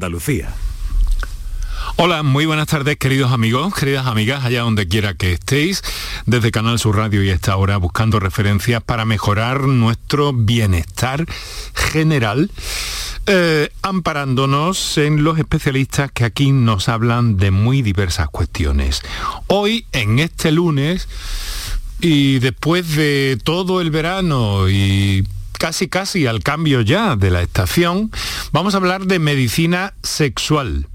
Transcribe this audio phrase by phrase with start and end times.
[0.00, 0.48] Andalucía.
[1.96, 5.82] Hola, muy buenas tardes queridos amigos, queridas amigas, allá donde quiera que estéis,
[6.24, 11.26] desde Canal Sur Radio y esta hora buscando referencias para mejorar nuestro bienestar
[11.74, 12.50] general,
[13.26, 19.02] eh, amparándonos en los especialistas que aquí nos hablan de muy diversas cuestiones.
[19.48, 21.08] Hoy, en este lunes,
[22.00, 25.26] y después de todo el verano y
[25.60, 28.10] casi casi al cambio ya de la estación,
[28.50, 30.88] vamos a hablar de medicina sexual.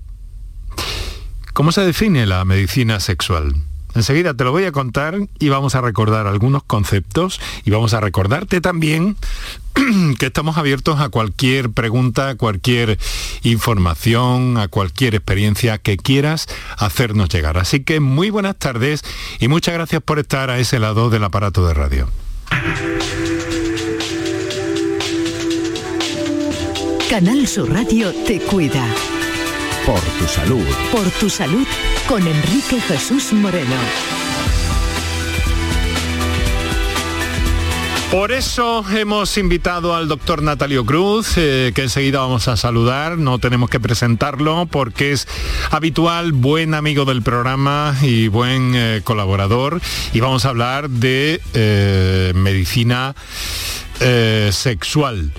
[1.53, 3.53] ¿Cómo se define la medicina sexual?
[3.93, 8.01] Enseguida te lo voy a contar y vamos a recordar algunos conceptos y vamos a
[8.01, 9.17] recordarte también
[10.19, 12.97] que estamos abiertos a cualquier pregunta, a cualquier
[13.43, 16.47] información, a cualquier experiencia que quieras
[16.79, 17.59] hacernos llegar.
[17.59, 19.03] Así que muy buenas tardes
[19.39, 22.09] y muchas gracias por estar a ese lado del aparato de radio.
[27.09, 28.83] Canal Sur Radio te cuida.
[29.85, 30.65] Por tu salud.
[30.91, 31.67] Por tu salud
[32.07, 33.75] con Enrique Jesús Moreno.
[38.09, 43.19] Por eso hemos invitado al doctor Natalio Cruz, eh, que enseguida vamos a saludar.
[43.19, 45.27] No tenemos que presentarlo porque es
[45.69, 49.79] habitual, buen amigo del programa y buen eh, colaborador.
[50.11, 53.15] Y vamos a hablar de eh, medicina
[54.51, 55.31] sexual.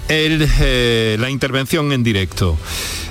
[0.08, 2.56] eh, la intervención en directo.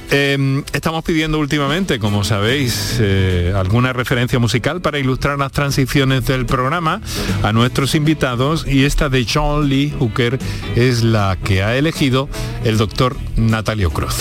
[0.10, 6.46] Em, estamos pidiendo últimamente, como sabéis, eh, alguna referencia musical para ilustrar las transiciones del
[6.46, 7.02] programa
[7.44, 10.40] a nuestros invitados y esta de John Lee Hooker
[10.78, 12.30] es la que ha elegido
[12.64, 14.16] el doctor Natalio Cruz.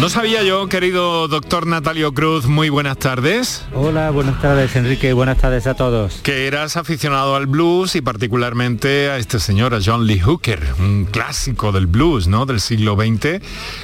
[0.00, 3.64] No sabía yo, querido doctor Natalio Cruz, muy buenas tardes.
[3.74, 6.20] Hola, buenas tardes Enrique, buenas tardes a todos.
[6.22, 11.04] Que eras aficionado al blues y particularmente a este señor, a John Lee Hooker, un
[11.04, 12.46] clásico del blues, ¿no?
[12.46, 13.42] Del siglo XX,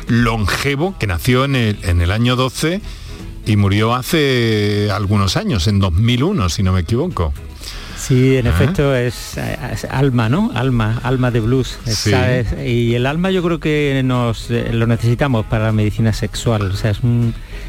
[0.08, 2.80] longevo, que nació en el, en el año 12
[3.46, 7.32] y murió hace algunos años, en 2001, si no me equivoco.
[7.96, 9.38] Sí, en efecto es,
[9.90, 10.50] alma, ¿no?
[10.54, 11.78] Alma, alma de blues.
[12.62, 16.70] Y el alma yo creo que nos eh, lo necesitamos para la medicina sexual.
[16.70, 17.00] O sea, es,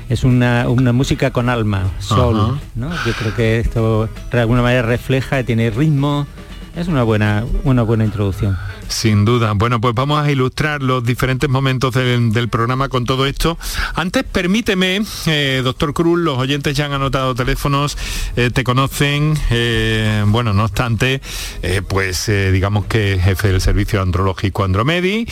[0.10, 2.90] es una, música con alma, soul, ¿no?
[3.06, 6.28] Yo creo que esto de alguna manera refleja, tiene ritmo.
[6.76, 8.58] Es una buena, una buena introducción.
[8.90, 9.54] Sin duda.
[9.54, 13.58] Bueno, pues vamos a ilustrar los diferentes momentos del, programa con todo esto.
[13.96, 17.98] Antes, permíteme, eh, doctor Cruz, los oyentes ya han anotado teléfonos,
[18.36, 21.22] eh, te conocen, eh, bueno, no obstante,
[21.88, 25.28] pues digamos que jefe del servicio andrológico Andromedi,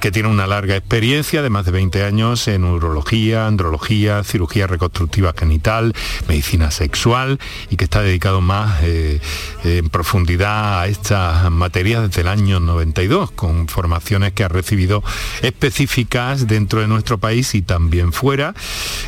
[0.00, 5.34] que tiene una larga experiencia de más de 20 años en urología, andrología, cirugía reconstructiva
[5.36, 5.94] genital,
[6.28, 7.38] medicina sexual
[7.70, 12.96] y que está dedicado más en profundidad a estas materias desde el año 90
[13.34, 15.04] con formaciones que ha recibido
[15.42, 18.54] específicas dentro de nuestro país y también fuera,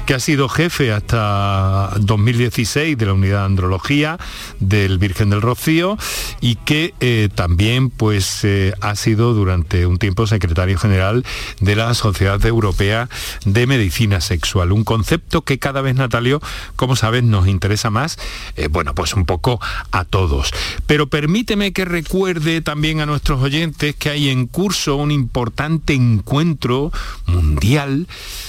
[0.06, 4.18] que ha sido jefe hasta 2016 de la unidad de andrología
[4.60, 5.96] del Virgen del Rocío
[6.40, 11.24] y que eh, también pues eh, ha sido durante un tiempo secretario general
[11.60, 13.08] de la Sociedad Europea
[13.44, 16.40] de Medicina Sexual, un concepto que cada vez Natalio,
[16.76, 18.18] como sabes, nos interesa más,
[18.56, 19.60] eh, bueno, pues un poco
[19.90, 20.52] a todos.
[20.86, 26.92] Pero permite que recuerde también a nuestros oyentes que hay en curso un importante encuentro
[27.24, 28.06] mundial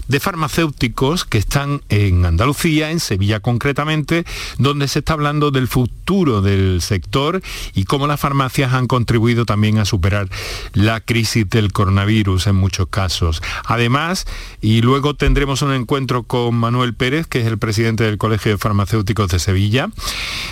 [0.10, 4.26] de farmacéuticos que están en Andalucía, en Sevilla concretamente,
[4.58, 7.42] donde se está hablando del futuro del sector
[7.74, 10.28] y cómo las farmacias han contribuido también a superar
[10.74, 13.42] la crisis del coronavirus en muchos casos.
[13.64, 14.26] Además,
[14.60, 18.58] y luego tendremos un encuentro con Manuel Pérez, que es el presidente del Colegio de
[18.58, 19.90] Farmacéuticos de Sevilla.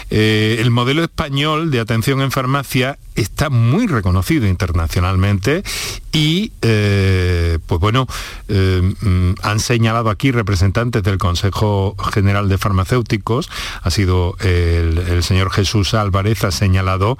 [0.09, 5.63] Eh, el modelo español de atención en farmacia está muy reconocido internacionalmente
[6.11, 8.05] y eh, pues bueno
[8.47, 8.93] eh,
[9.41, 13.49] han señalado aquí representantes del Consejo General de Farmacéuticos.
[13.81, 17.17] Ha sido el, señor Jesús Álvarez ha señalado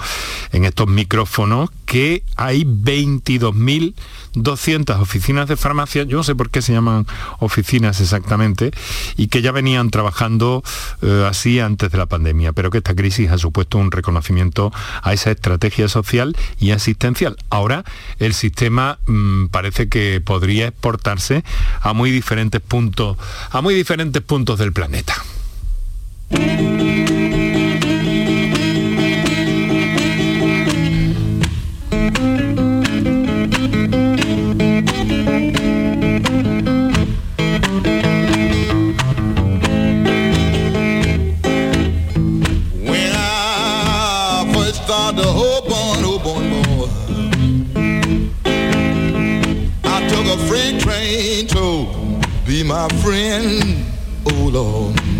[0.51, 3.95] en estos micrófonos que hay 22.000
[4.37, 7.07] 200 oficinas de farmacia, yo no sé por qué se llaman
[7.39, 8.71] oficinas exactamente,
[9.15, 10.63] y que ya venían trabajando
[11.01, 14.71] eh, así antes de la pandemia, pero que esta crisis ha supuesto un reconocimiento
[15.01, 17.37] a esa estrategia social y asistencial.
[17.49, 17.83] Ahora
[18.19, 21.43] el sistema mm, parece que podría exportarse
[21.81, 23.17] a muy diferentes puntos,
[23.49, 25.15] a muy diferentes puntos del planeta.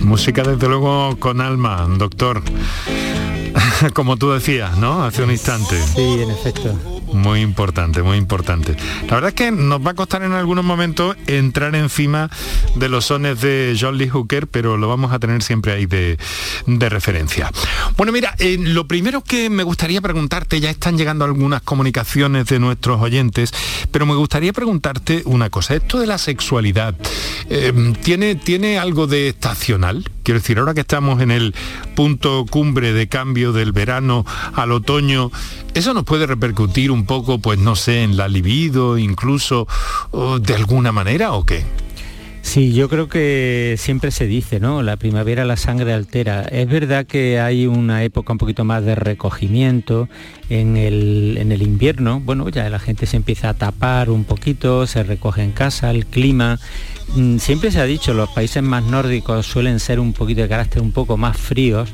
[0.04, 2.44] Música desde luego con alma, doctor.
[3.94, 5.04] Como tú decías, ¿no?
[5.04, 5.82] Hace un instante.
[5.96, 6.97] Sí, en efecto.
[7.14, 8.76] Muy importante, muy importante.
[9.08, 12.30] La verdad es que nos va a costar en algunos momentos entrar encima
[12.76, 16.18] de los sones de John Lee Hooker, pero lo vamos a tener siempre ahí de,
[16.90, 17.52] referencia.
[17.98, 22.60] Bueno, mira, eh, lo primero que me gustaría preguntarte, ya están llegando algunas comunicaciones de
[22.60, 23.54] nuestros oyentes,
[23.92, 25.76] pero me gustaría preguntarte una cosa.
[25.76, 26.96] Esto de la sexualidad,
[27.50, 30.10] eh, ¿tiene, ¿tiene algo de estacional?
[30.24, 31.56] Quiero decir, ahora que estamos en el
[31.96, 35.32] punto cumbre de cambio del verano al otoño,
[35.74, 39.68] ¿eso nos puede repercutir un poco, pues no sé, en la libido, incluso
[40.42, 41.64] de alguna manera o qué?
[42.42, 44.82] Sí, yo creo que siempre se dice, ¿no?
[44.82, 46.44] La primavera la sangre altera.
[46.44, 50.08] Es verdad que hay una época un poquito más de recogimiento
[50.50, 52.22] en el, en el invierno.
[52.22, 56.06] Bueno, ya la gente se empieza a tapar un poquito, se recoge en casa, el
[56.06, 56.58] clima
[57.16, 60.82] Mm, siempre se ha dicho, los países más nórdicos suelen ser un poquito de carácter
[60.82, 61.90] un poco más fríos,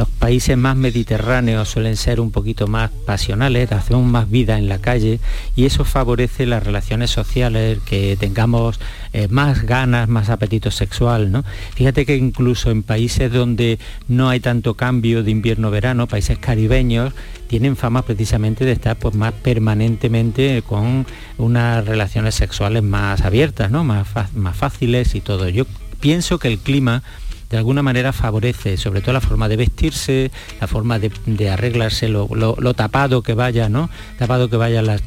[0.00, 4.78] los países más mediterráneos suelen ser un poquito más pasionales, hacemos más vida en la
[4.78, 5.20] calle
[5.56, 8.80] y eso favorece las relaciones sociales, que tengamos
[9.12, 11.30] eh, más ganas, más apetito sexual.
[11.30, 11.44] ¿no?
[11.74, 17.12] Fíjate que incluso en países donde no hay tanto cambio de invierno-verano, países caribeños,
[17.46, 21.04] tienen fama precisamente de estar pues, más permanentemente con
[21.36, 23.84] unas relaciones sexuales más abiertas, ¿no?
[23.84, 25.50] más, más fáciles y todo.
[25.50, 25.66] Yo
[26.00, 27.02] pienso que el clima
[27.50, 30.30] de alguna manera favorece, sobre todo la forma de vestirse,
[30.60, 32.28] la forma de, arreglarse, lo,
[32.74, 33.90] tapado que vaya, ¿no?
[34.18, 35.02] Tapado que vayan las,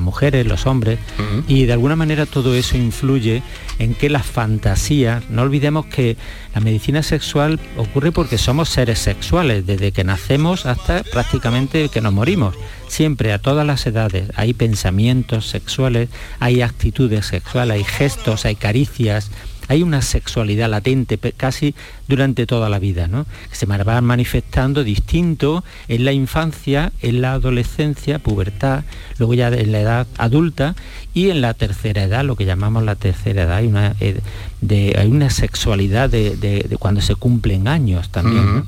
[0.00, 0.98] mujeres, los hombres,
[1.46, 3.42] y de alguna manera todo eso influye
[3.78, 6.16] en que las fantasías, no olvidemos que
[6.54, 12.14] la medicina sexual ocurre porque somos seres sexuales, desde que nacemos hasta prácticamente que nos
[12.14, 12.54] morimos.
[12.88, 16.08] Siempre, a todas las edades, hay pensamientos sexuales,
[16.40, 19.30] hay actitudes sexuales, hay gestos, hay caricias,
[19.72, 21.74] hay una sexualidad latente casi
[22.06, 23.24] durante toda la vida, ¿no?
[23.48, 28.84] que se va manifestando distinto en la infancia, en la adolescencia, pubertad,
[29.18, 30.74] luego ya en la edad adulta
[31.14, 34.20] y en la tercera edad, lo que llamamos la tercera edad, hay una, eh,
[34.60, 38.64] de, hay una sexualidad de, cuando se cumplen años también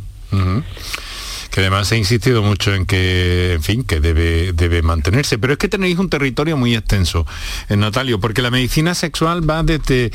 [1.55, 5.39] que además he insistido mucho en que, en fin, que debe, debe mantenerse.
[5.39, 7.29] Pero es que tenéis un territorio muy extenso,
[7.69, 10.11] en eh, Natalio, porque la medicina sexual va desde, eh,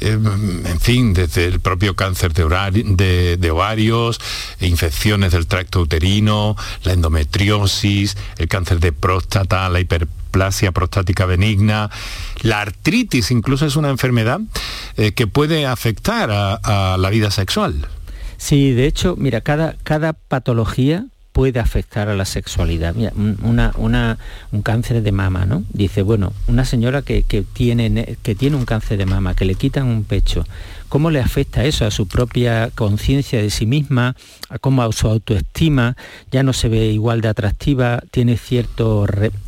[0.00, 4.20] en fin, desde el propio cáncer de, de, ovarios,
[4.60, 11.90] infecciones del tracto uterino, la endometriosis, el cáncer de próstata, la hiperplasia prostática benigna.
[12.42, 14.38] La artritis incluso es una enfermedad
[14.96, 17.88] eh, que puede afectar a la vida sexual.
[18.36, 22.94] Sí, de hecho, mira, cada, cada patología puede afectar a la sexualidad.
[22.94, 25.64] Mira, un cáncer de mama, ¿no?
[25.72, 29.86] Dice, bueno, una señora que, tiene, que tiene un cáncer de mama, que le quitan
[29.88, 30.46] un pecho,
[30.94, 34.14] cómo le afecta eso a su propia conciencia de sí misma,
[34.48, 35.96] a cómo a su autoestima
[36.30, 39.04] ya no se ve igual de atractiva, tiene cierto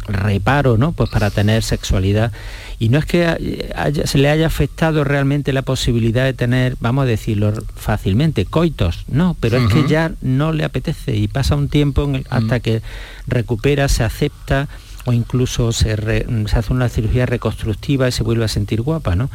[0.09, 0.91] reparo ¿no?
[0.91, 2.33] pues para tener sexualidad.
[2.81, 3.65] Y no es que
[4.07, 9.37] se le haya afectado realmente la posibilidad de tener, vamos a decirlo fácilmente, coitos, no,
[9.39, 12.83] pero es que ya no le apetece y pasa un tiempo hasta que
[13.29, 14.67] recupera, se acepta
[15.07, 19.31] o incluso se, hace una cirugía reconstructiva y se vuelve a sentir guapa, ¿no?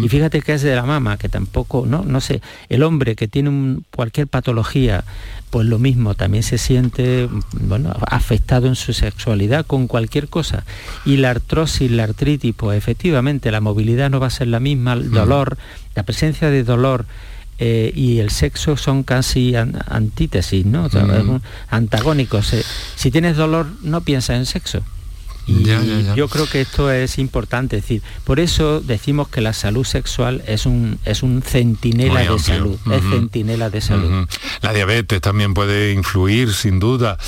[0.00, 2.04] Y fíjate que es de la mama, que tampoco, ¿no?
[2.04, 5.04] No sé, el hombre que tiene cualquier patología,
[5.50, 10.64] pues lo mismo, también se siente, bueno, afectado en su sexualidad con cualquier cosa.
[11.04, 14.92] Y la artrosis, la artritis, pues efectivamente la movilidad no va a ser la misma,
[14.92, 15.58] el dolor,
[15.96, 17.04] la presencia de dolor,
[17.58, 20.88] eh, y el sexo son casi antítesis, ¿no?
[21.68, 22.52] antagónicos.
[22.52, 22.62] Eh,
[22.94, 24.84] si tienes dolor, no piensas en sexo.
[25.46, 25.64] Y
[26.16, 30.66] yo creo que esto es importante, decir, por eso decimos que la salud sexual es
[30.66, 34.28] un, es un centinela de salud, es centinela de salud.
[34.60, 37.18] La diabetes también puede influir, sin duda,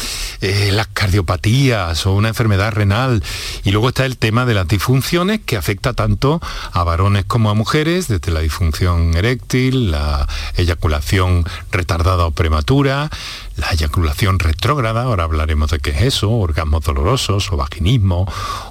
[0.40, 3.22] eh, las cardiopatías o una enfermedad renal.
[3.64, 6.40] Y luego está el tema de las disfunciones que afecta tanto
[6.72, 13.10] a varones como a mujeres, desde la disfunción eréctil, la eyaculación retardada o prematura,
[13.58, 18.30] la eyaculación retrógrada, ahora hablaremos de qué es eso, orgasmos dolorosos o vaginismo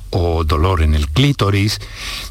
[0.09, 1.79] o dolor en el clítoris.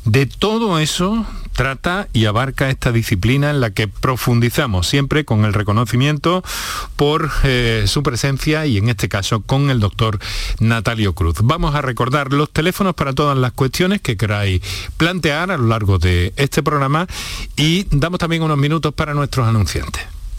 [0.04, 5.52] De todo eso trata y abarca esta disciplina en la que profundizamos siempre con el
[5.52, 6.42] reconocimiento
[6.96, 10.18] por eh, su presencia y en este caso con el doctor
[10.58, 11.36] Natalio Cruz.
[11.42, 14.62] Vamos a recordar los teléfonos para todas las cuestiones que queráis
[14.96, 17.06] plantear a lo largo de este programa
[17.56, 20.15] y damos también unos minutos para nuestros anunciantes.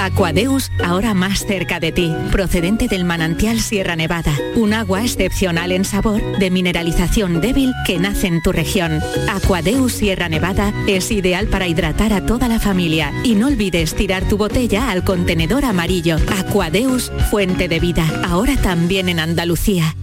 [0.00, 5.84] Aquadeus, ahora más cerca de ti, procedente del manantial Sierra Nevada, un agua excepcional en
[5.84, 9.00] sabor, de mineralización débil que nace en tu región.
[9.28, 14.26] Aquadeus Sierra Nevada es ideal para hidratar a toda la familia y no olvides tirar
[14.26, 16.16] tu botella al contenedor amarillo.
[16.38, 19.94] Aquadeus, fuente de vida, ahora también en Andalucía.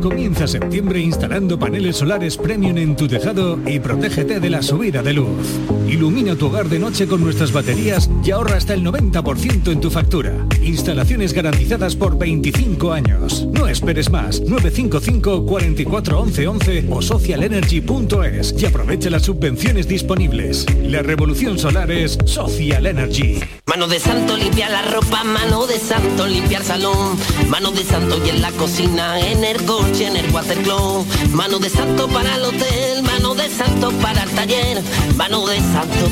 [0.00, 5.14] Comienza septiembre instalando paneles solares premium en tu tejado y protégete de la subida de
[5.14, 5.60] luz.
[5.88, 9.90] Ilumina tu hogar de noche con nuestras baterías y ahorra hasta el 90% en tu
[9.90, 10.32] factura.
[10.62, 13.46] Instalaciones garantizadas por 25 años.
[13.52, 14.40] No esperes más.
[14.40, 20.66] 955 44 11 o socialenergy.es y aprovecha las subvenciones disponibles.
[20.82, 23.40] La revolución solar es Social Energy.
[23.66, 27.16] Mano de santo limpia la ropa, mano de santo limpiar salón,
[27.48, 31.68] mano de santo y en la cocina, en el coche, en el watercloak, mano de
[31.70, 34.82] santo para el hotel, mano de santo para el taller,
[35.16, 35.58] mano de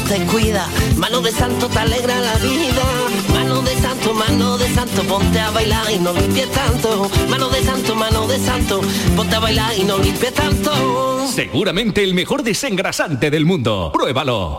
[0.09, 2.83] te cuida, mano de santo te alegra la vida,
[3.33, 7.63] mano de santo, mano de santo, ponte a bailar y no limpies tanto, mano de
[7.63, 8.81] santo, mano de santo,
[9.17, 11.27] ponte a bailar y no limpies tanto.
[11.29, 13.91] Seguramente el mejor desengrasante del mundo.
[13.93, 14.59] Pruébalo.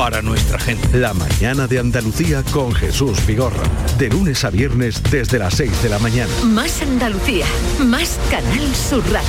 [0.00, 0.96] para nuestra gente.
[0.96, 3.62] La mañana de Andalucía con Jesús Vigorra.
[3.98, 6.32] De lunes a viernes desde las 6 de la mañana.
[6.42, 7.44] Más Andalucía,
[7.80, 9.28] más Canal Sur Radio.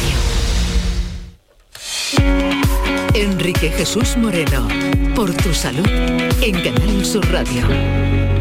[3.14, 4.66] Enrique Jesús Moreno,
[5.14, 5.86] por tu salud,
[6.42, 8.41] en Canal Sur Radio.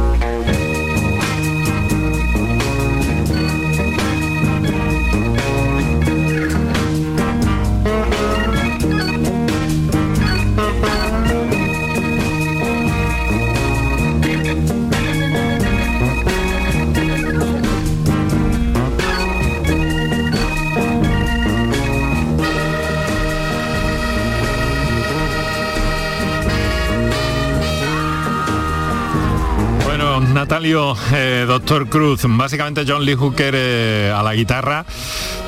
[30.51, 34.85] Natalio, eh, doctor Cruz, básicamente John Lee Hooker eh, a la guitarra,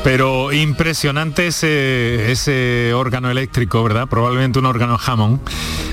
[0.01, 4.07] pero impresionante ese, ese órgano eléctrico, ¿verdad?
[4.07, 5.41] Probablemente un órgano Hammond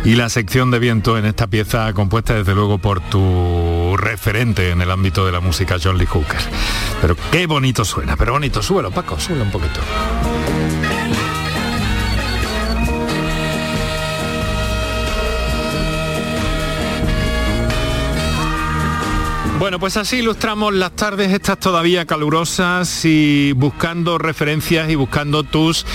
[0.05, 4.81] y la sección de viento en esta pieza compuesta desde luego por tu referente en
[4.81, 6.41] el ámbito de la música, John Lee Hooker.
[7.01, 9.81] Pero qué bonito suena, pero bonito, súbelo Paco, súbelo un poquito.
[19.71, 25.87] Bueno, pues así ilustramos las tardes estas todavía calurosas y buscando referencias y buscando tus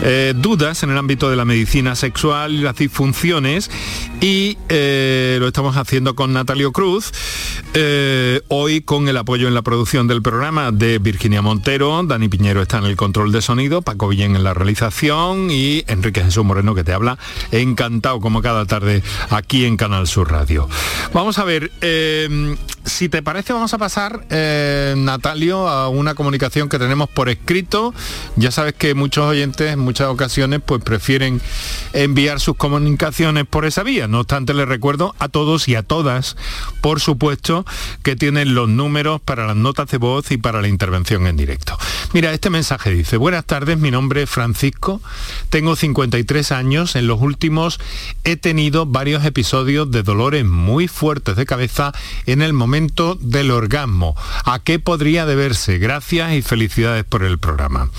[0.00, 3.68] eh, dudas en el ámbito de la medicina sexual y las disfunciones
[4.20, 7.10] y eh, lo estamos haciendo con Natalio Cruz,
[7.74, 12.62] eh, hoy con el apoyo en la producción del programa de Virginia Montero, Dani Piñero
[12.62, 16.76] está en el control de sonido, Paco Villén en la realización y Enrique Jesús Moreno
[16.76, 17.18] que te habla,
[17.50, 20.68] encantado como cada tarde aquí en Canal Sur Radio.
[21.12, 21.72] Vamos a ver,
[22.84, 24.26] si te parece vamos a pasar,
[24.96, 27.94] Natalio, a una comunicación que tenemos por escrito,
[28.36, 31.40] ya sabes que muchos oyentes, muchas ocasiones pues prefieren
[31.92, 34.08] enviar sus comunicaciones por esa vía.
[34.08, 36.36] No obstante, les recuerdo a todos y a todas,
[36.80, 37.64] por supuesto,
[38.02, 41.78] que tienen los números para las notas de voz y para la intervención en directo.
[42.12, 45.00] Mira, este mensaje dice, buenas tardes, mi nombre es Francisco,
[45.50, 47.78] tengo 53 años, en los últimos
[48.24, 51.92] he tenido varios episodios de dolores muy fuertes de cabeza
[52.26, 54.16] en el momento del orgasmo.
[54.44, 55.78] ¿A qué podría deberse?
[55.78, 57.90] Gracias y felicidades por el programa.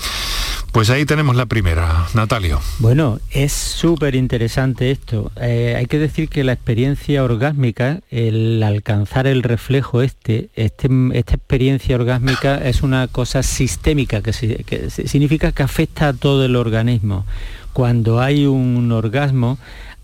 [0.72, 2.60] Pues ahí tenemos la primera, Natalio.
[2.78, 5.32] Bueno, es súper interesante esto.
[5.40, 11.34] Eh, hay que decir que la experiencia orgásmica, el alcanzar el reflejo este, este esta
[11.34, 17.24] experiencia orgásmica es una cosa sistémica, que significa que afecta a todo el organismo.
[17.72, 19.58] Cuando hay un orgasmo,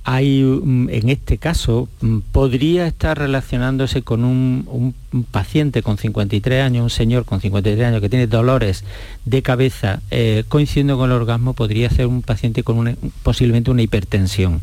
[0.05, 4.95] hay, mm, en este caso, mm, podría estar relacionándose con un,
[5.31, 8.85] paciente con 53 años, un señor con 53 años que tiene dolores
[9.25, 14.61] de cabeza eh, coincidiendo con el orgasmo, podría ser un paciente con posiblemente una hipertensión.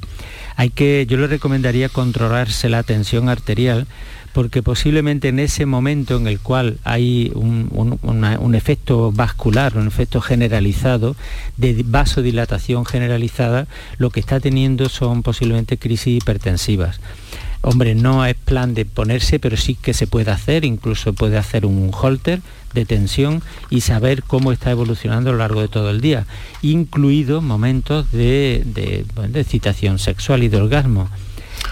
[0.58, 3.88] Hay que, yo le recomendaría controlarse la tensión arterial
[4.33, 11.15] porque posiblemente en ese momento en el cual hay un, efecto vascular, un efecto generalizado
[11.57, 13.67] de vasodilatación generalizada,
[13.97, 16.99] lo que está teniendo son posiblemente crisis hipertensivas.
[17.63, 21.65] Hombre, no es plan de ponerse, pero sí que se puede hacer, incluso puede hacer
[21.65, 22.41] un holter
[22.73, 26.25] de tensión y saber cómo está evolucionando a lo largo de todo el día,
[26.63, 31.09] incluidos momentos de, de, de excitación sexual y de orgasmo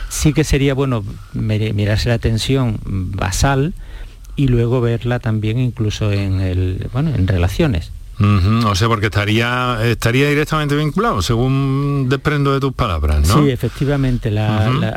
[0.10, 3.73] sí que sería bueno mirarse la tensión basal
[4.36, 7.91] y luego verla también incluso en, el, bueno, en relaciones.
[8.65, 13.41] O sea, porque estaría, estaría directamente vinculado, según desprendo de tus palabras, ¿no?
[13.41, 14.38] Sí, efectivamente.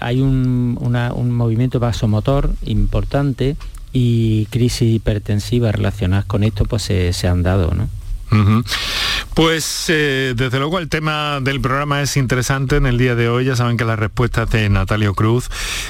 [0.00, 3.56] hay un, un, movimiento vasomotor importante
[3.92, 7.88] y crisis hipertensivas relacionadas con esto pues se, se han dado, ¿no?
[9.34, 13.46] Pues eh, desde luego el tema del programa es interesante en el día de hoy.
[13.46, 15.48] Ya saben que las respuestas de Natalio Cruz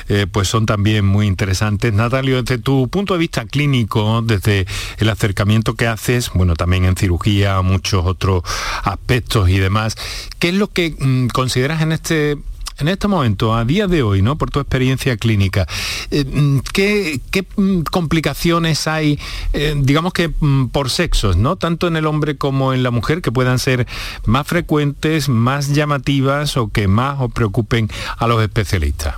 [0.09, 1.93] eh, pues son también muy interesantes.
[1.93, 4.67] Natalio, desde tu punto de vista clínico, desde
[4.99, 8.43] el acercamiento que haces, bueno, también en cirugía, muchos otros
[8.85, 9.97] aspectos y demás,
[10.39, 12.39] ¿qué es lo que mm, consideras en este
[12.79, 14.37] en este momento, a día de hoy, ¿no?
[14.37, 15.67] por tu experiencia clínica,
[16.11, 17.21] eh, mm, ¿qué,
[17.57, 19.19] mm, complicaciones hay,
[19.53, 21.57] eh, digamos que mm, por sexos, ¿no?
[21.57, 23.87] tanto en el hombre como en la mujer, que puedan ser
[24.25, 29.17] más frecuentes, más llamativas o que más os preocupen a los especialistas?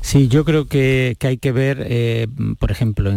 [0.00, 3.10] Sí, yo creo que, hay que ver, eh, por ejemplo,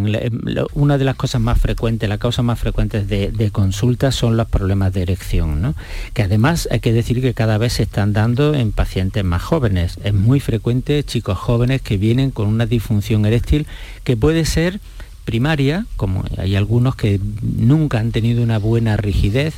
[0.73, 4.47] una de las cosas más frecuentes, la causa más frecuente de, de consultas son los
[4.47, 5.75] problemas de erección, ¿no?
[6.13, 9.97] que además hay que decir que cada vez se están dando en pacientes más jóvenes.
[10.03, 13.67] Es muy frecuente chicos jóvenes que vienen con una disfunción eréctil
[14.03, 14.79] que puede ser
[15.23, 19.53] primaria, como hay algunos que nunca han tenido una buena rigidez,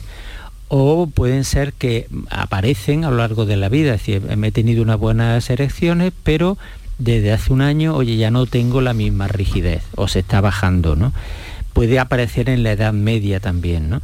[0.67, 4.81] o pueden ser que aparecen a lo largo de la vida, es decir, he tenido
[4.81, 6.57] unas buenas erecciones, pero
[7.03, 10.95] desde hace un año, oye, ya no tengo la misma rigidez o se está bajando,
[10.95, 11.13] ¿no?
[11.73, 14.01] puede aparecer en la edad media también, ¿no?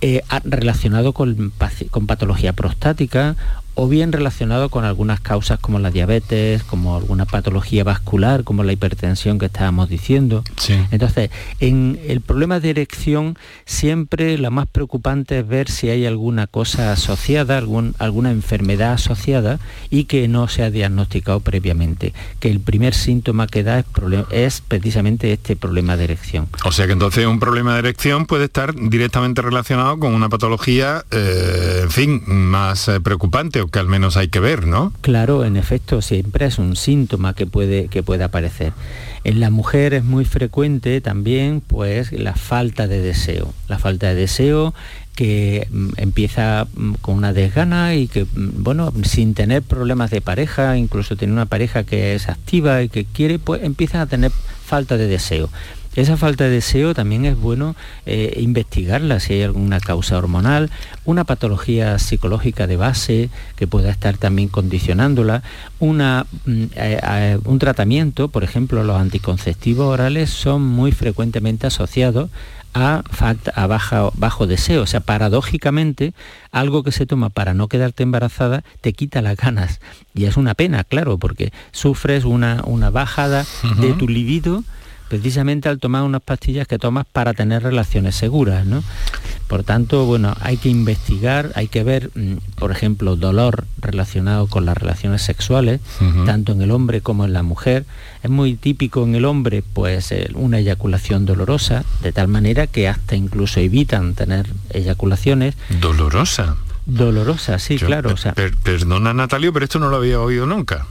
[0.00, 1.52] Eh, relacionado con,
[1.90, 3.36] con, patología prostática
[3.74, 8.72] o bien relacionado con algunas causas como la diabetes, como alguna patología vascular, como la
[8.72, 10.44] hipertensión que estábamos diciendo.
[10.90, 11.30] Entonces,
[11.60, 16.92] en el problema de erección siempre lo más preocupante es ver si hay alguna cosa
[16.92, 19.58] asociada, algún, alguna enfermedad asociada
[19.90, 22.12] y que no se ha diagnosticado previamente.
[22.40, 23.86] Que el primer síntoma que da es,
[24.30, 26.48] es precisamente este problema de erección.
[26.64, 31.04] O sea que entonces un problema de erección puede estar directamente relacionado con una patología,
[31.10, 34.92] eh, en fin, más eh, preocupante que al menos hay que ver, ¿no?
[35.00, 38.72] Claro, en efecto, siempre es un síntoma que puede, que puede aparecer.
[39.24, 43.52] En la mujer es muy frecuente también pues la falta de deseo.
[43.68, 44.74] La falta de deseo
[45.14, 50.20] que mm, empieza mm, con una desgana y que, mm, bueno, sin tener problemas de
[50.20, 54.32] pareja, incluso tener una pareja que es activa y que quiere, pues empiezan a tener
[54.64, 55.50] falta de deseo.
[55.94, 57.76] Esa falta de deseo también es bueno
[58.06, 60.70] eh, investigarla si hay alguna causa hormonal,
[61.04, 65.42] una patología psicológica de base que pueda estar también condicionándola,
[65.80, 72.30] una, mm, eh, eh, un tratamiento, por ejemplo, los anticonceptivos orales son muy frecuentemente asociados
[72.74, 73.02] a,
[73.54, 73.66] a
[74.14, 74.82] bajo deseo.
[74.82, 76.14] O sea, paradójicamente,
[76.50, 79.80] algo que se toma para no quedarte embarazada te quita las ganas.
[80.14, 83.44] Y es una pena, claro, porque sufres una, una bajada
[83.78, 84.64] de tu libido
[85.12, 88.64] precisamente al tomar unas pastillas que tomas para tener relaciones seguras.
[88.64, 88.82] ¿no?
[89.46, 94.64] Por tanto, bueno, hay que investigar, hay que ver, mm, por ejemplo, dolor relacionado con
[94.64, 95.82] las relaciones sexuales,
[96.24, 97.84] tanto en el hombre como en la mujer.
[98.22, 103.14] Es muy típico en el hombre, pues, una eyaculación dolorosa, de tal manera que hasta
[103.14, 105.56] incluso evitan tener eyaculaciones.
[105.78, 106.56] ¿Dolorosa?
[106.86, 108.14] Dolorosa, sí, claro.
[108.62, 110.86] perdona, Natalio, pero esto no lo había oído nunca.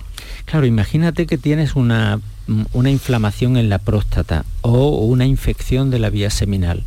[0.45, 2.19] Claro, imagínate que tienes una
[2.73, 6.83] una inflamación en la próstata o una infección de la vía seminal.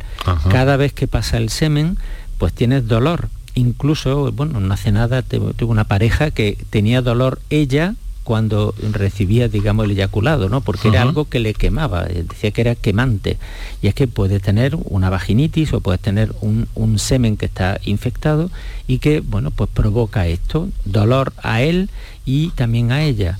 [0.49, 1.97] Cada vez que pasa el semen,
[2.37, 3.29] pues tienes dolor.
[3.53, 9.85] Incluso, bueno, no hace nada, tuve una pareja que tenía dolor ella cuando recibía, digamos,
[9.85, 10.61] el eyaculado, ¿no?
[10.61, 13.37] Porque era algo que le quemaba, eh, decía que era quemante.
[13.83, 17.79] Y es que puede tener una vaginitis o puede tener un, un semen que está
[17.85, 18.49] infectado
[18.87, 21.91] y que, bueno, pues provoca esto, dolor a él
[22.25, 23.37] y también a ella.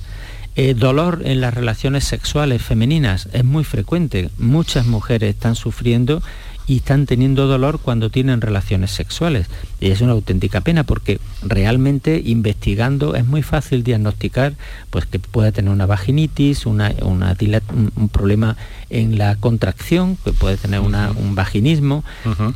[0.58, 4.30] Eh, dolor en las relaciones sexuales femeninas es muy frecuente.
[4.38, 6.22] Muchas mujeres están sufriendo
[6.66, 9.48] y están teniendo dolor cuando tienen relaciones sexuales.
[9.80, 14.54] Y es una auténtica pena porque realmente investigando es muy fácil diagnosticar
[14.88, 18.56] pues, que puede tener una vaginitis, una, un problema
[18.88, 22.02] en la contracción, que puede tener un vaginismo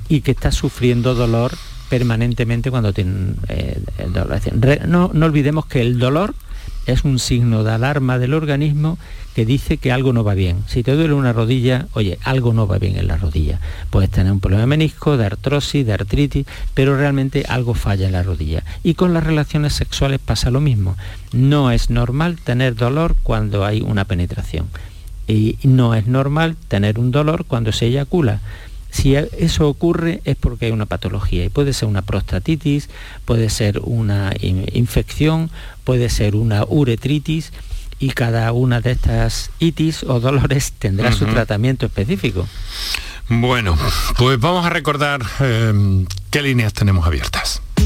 [0.08, 1.52] y que está sufriendo dolor
[1.90, 3.78] permanentemente cuando tienen eh,
[4.12, 4.40] dolor.
[4.88, 6.34] No, no olvidemos que el dolor
[6.86, 8.98] es un signo de alarma del organismo
[9.34, 10.64] que dice que algo no va bien.
[10.66, 13.60] Si te duele una rodilla, oye, algo no va bien en la rodilla.
[13.90, 18.12] Puedes tener un problema de menisco, de artrosis, de artritis, pero realmente algo falla en
[18.12, 18.64] la rodilla.
[18.82, 20.96] Y con las relaciones sexuales pasa lo mismo.
[21.32, 24.66] No es normal tener dolor cuando hay una penetración.
[25.28, 28.40] Y no es normal tener un dolor cuando se eyacula.
[28.90, 32.88] Si eso ocurre es porque hay una patología y puede ser una prostatitis,
[33.24, 35.50] puede ser una infección,
[35.84, 37.52] puede ser una uretritis
[37.98, 42.48] y cada una de estas itis o dolores tendrá su tratamiento específico.
[43.28, 43.78] Bueno,
[44.18, 47.62] pues vamos a recordar eh, qué líneas tenemos abiertas.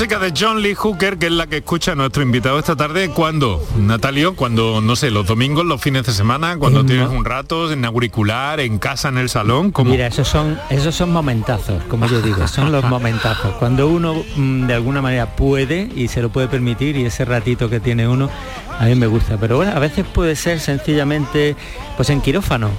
[0.00, 3.10] Música de John Lee Hooker, que es la que escucha nuestro invitado esta tarde.
[3.10, 4.34] ¿Cuándo, Natalio?
[4.34, 8.60] Cuando, no sé, los domingos, los fines de semana, cuando tienes un rato en auricular,
[8.60, 9.72] en casa, en el salón.
[9.72, 9.90] ¿cómo?
[9.90, 13.56] Mira, esos son, esos son momentazos, como yo digo, son los momentazos.
[13.56, 17.68] Cuando uno mm, de alguna manera puede y se lo puede permitir y ese ratito
[17.68, 18.30] que tiene uno,
[18.78, 19.36] a mí me gusta.
[19.36, 21.56] Pero bueno, a veces puede ser sencillamente
[21.98, 22.70] pues en quirófano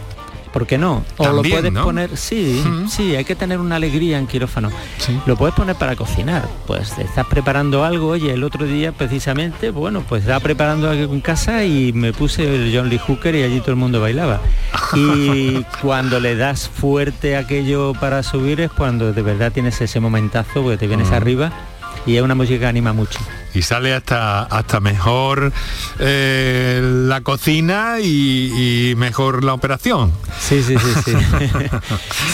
[0.51, 1.03] ¿por qué no?
[1.17, 4.69] O lo puedes poner, sí, sí, hay que tener una alegría en quirófano.
[5.25, 10.03] Lo puedes poner para cocinar, pues estás preparando algo, oye, el otro día precisamente, bueno,
[10.07, 13.59] pues estaba preparando algo en casa y me puse el John Lee Hooker y allí
[13.59, 14.41] todo el mundo bailaba.
[14.93, 20.61] Y cuando le das fuerte aquello para subir es cuando de verdad tienes ese momentazo,
[20.61, 21.51] porque te vienes arriba
[22.05, 23.19] y es una música que anima mucho.
[23.53, 25.51] Y sale hasta, hasta mejor
[25.99, 30.13] eh, la cocina y, mejor la operación.
[30.39, 31.17] Sí, sí, sí, sí.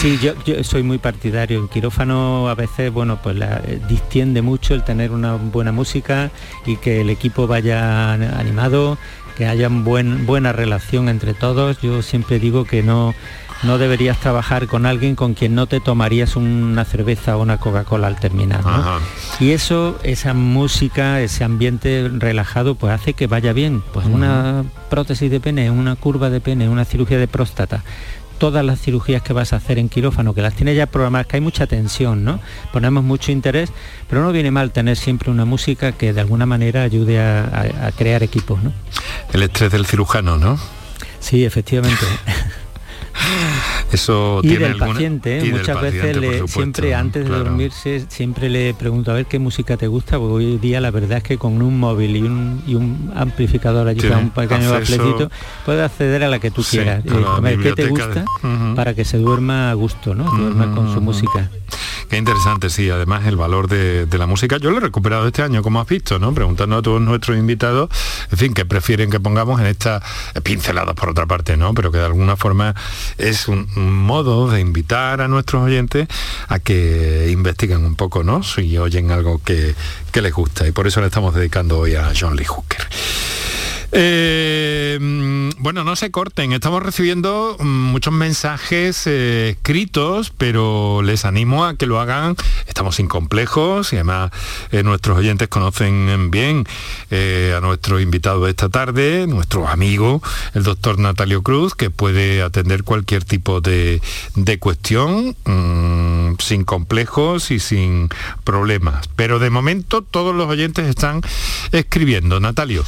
[0.00, 1.58] sí, yo, yo, soy muy partidario.
[1.58, 6.30] En quirófano a veces, bueno, pues la, eh, distiende mucho el tener una buena música
[6.66, 8.96] y que el equipo vaya animado,
[9.36, 11.80] que haya buen, buena relación entre todos.
[11.80, 13.14] Yo siempre digo que no
[13.62, 18.06] no deberías trabajar con alguien con quien no te tomarías una cerveza o una Coca-Cola
[18.06, 18.60] al terminar.
[19.40, 23.82] Y eso, esa música, ese ambiente relajado, pues hace que vaya bien.
[23.92, 27.82] Pues una prótesis de pene, una curva de pene, una cirugía de próstata
[28.38, 31.36] todas las cirugías que vas a hacer en quirófano, que las tienes ya programadas, que
[31.36, 32.38] hay mucha tensión, ¿no?
[32.72, 33.72] Ponemos mucho interés,
[34.08, 37.90] pero no viene mal tener siempre una música que de alguna manera ayude a, a
[37.90, 38.72] crear equipos, ¿no?
[39.32, 40.56] El estrés del cirujano, ¿no?
[41.20, 42.04] Sí, efectivamente.
[43.92, 45.50] Eso y del paciente, ¿eh?
[45.50, 50.18] muchas veces siempre antes de dormirse siempre le pregunto a ver qué música te gusta,
[50.18, 54.30] porque hoy día la verdad es que con un móvil y un, amplificador allí un
[54.30, 55.30] pequeño baflecito
[55.64, 57.02] puedes acceder a la que tú quieras.
[57.04, 58.24] Eh, ¿Qué te gusta?
[58.76, 60.24] Para que se duerma a gusto, ¿no?
[60.24, 61.50] Duerma con su música.
[62.08, 64.56] Qué interesante, sí, además el valor de, la música.
[64.56, 66.32] Yo lo he recuperado este año, como has visto, ¿no?
[66.34, 67.90] Preguntando a todos nuestros invitados,
[68.32, 70.02] en fin, qué prefieren que pongamos en estas
[70.42, 71.74] pinceladas por otra parte, ¿no?
[71.74, 72.74] Pero que de alguna forma
[73.18, 76.08] es un, modo de invitar a nuestros oyentes
[76.48, 78.42] a que investiguen un poco, ¿no?
[78.42, 79.74] Si oyen algo que,
[80.10, 80.66] que les gusta.
[80.66, 82.88] Y por eso le estamos dedicando hoy a John Lee Hooker.
[83.90, 84.98] Eh,
[85.58, 91.86] bueno, no se corten, estamos recibiendo muchos mensajes eh, escritos, pero les animo a que
[91.86, 92.36] lo hagan.
[92.66, 94.30] Estamos sin complejos y además
[94.72, 96.66] eh, nuestros oyentes conocen bien
[97.10, 100.22] a nuestro invitado de esta tarde, nuestro amigo,
[100.54, 104.00] el doctor Natalio Cruz, que puede atender cualquier tipo de,
[104.60, 108.08] cuestión mm, sin complejos y sin
[108.44, 109.08] problemas.
[109.16, 111.22] Pero de momento todos los oyentes están
[111.72, 112.40] escribiendo.
[112.40, 112.84] Natalio,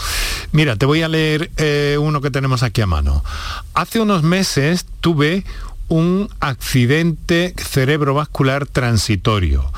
[0.52, 3.22] mira, te voy a leer eh, uno que tenemos aquí a mano.
[3.74, 5.44] Hace unos meses tuve
[5.86, 9.70] un accidente cerebrovascular transitorio.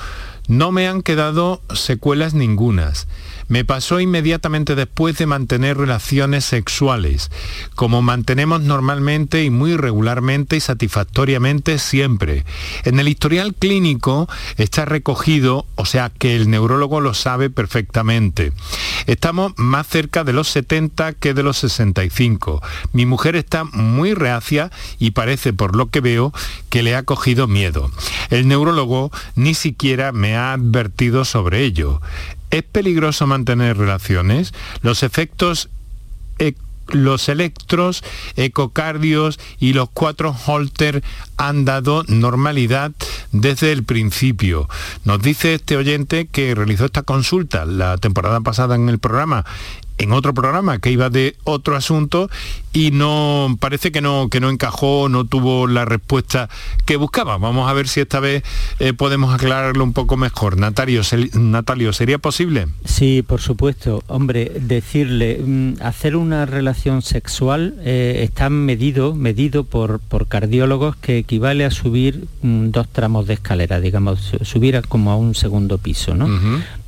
[0.49, 3.07] No me han quedado secuelas ningunas
[3.53, 7.31] me pasó inmediatamente después de mantener relaciones sexuales,
[7.75, 12.47] como mantenemos normalmente y muy regularmente y satisfactoriamente siempre.
[12.85, 14.27] En el historial clínico
[14.57, 18.53] está recogido, o sea que el neurólogo lo sabe perfectamente.
[19.07, 22.63] Estamos más cerca de los 70 que de los 65.
[22.95, 26.33] Mi mujer está muy reacia y parece, por lo que veo,
[26.71, 27.91] que le ha cogido miedo.
[28.31, 32.01] El neurólogo ni siquiera me ha advertido sobre ello.
[32.51, 34.53] ¿Es peligroso mantener relaciones?
[34.83, 35.71] Los efectos
[36.39, 36.55] e,
[36.89, 38.05] los electros,
[38.37, 41.03] ecocardios y los cuatro Holter
[41.37, 42.93] han dado normalidad
[43.31, 44.69] desde el principio.
[45.05, 49.45] Nos dice este oyente que realizó esta consulta la temporada pasada en el programa
[49.99, 52.31] en otro programa que iba de otro asunto
[52.73, 56.49] y no parece que no que no encajó, no tuvo la respuesta
[56.85, 57.37] que buscaba.
[57.39, 58.43] Vamos a ver si esta vez
[58.79, 60.57] eh, podemos aclararlo un poco mejor.
[60.57, 61.03] Natalio,
[61.35, 62.67] Natalio, ¿sería posible?
[62.85, 64.03] Sí, por supuesto.
[64.07, 71.19] Hombre, decirle mm, hacer una relación sexual eh, está medido medido por, por cardiólogos que
[71.19, 76.15] equivale a subir mm, dos tramos de escalera, digamos, subir como a un segundo piso,
[76.15, 76.29] ¿no?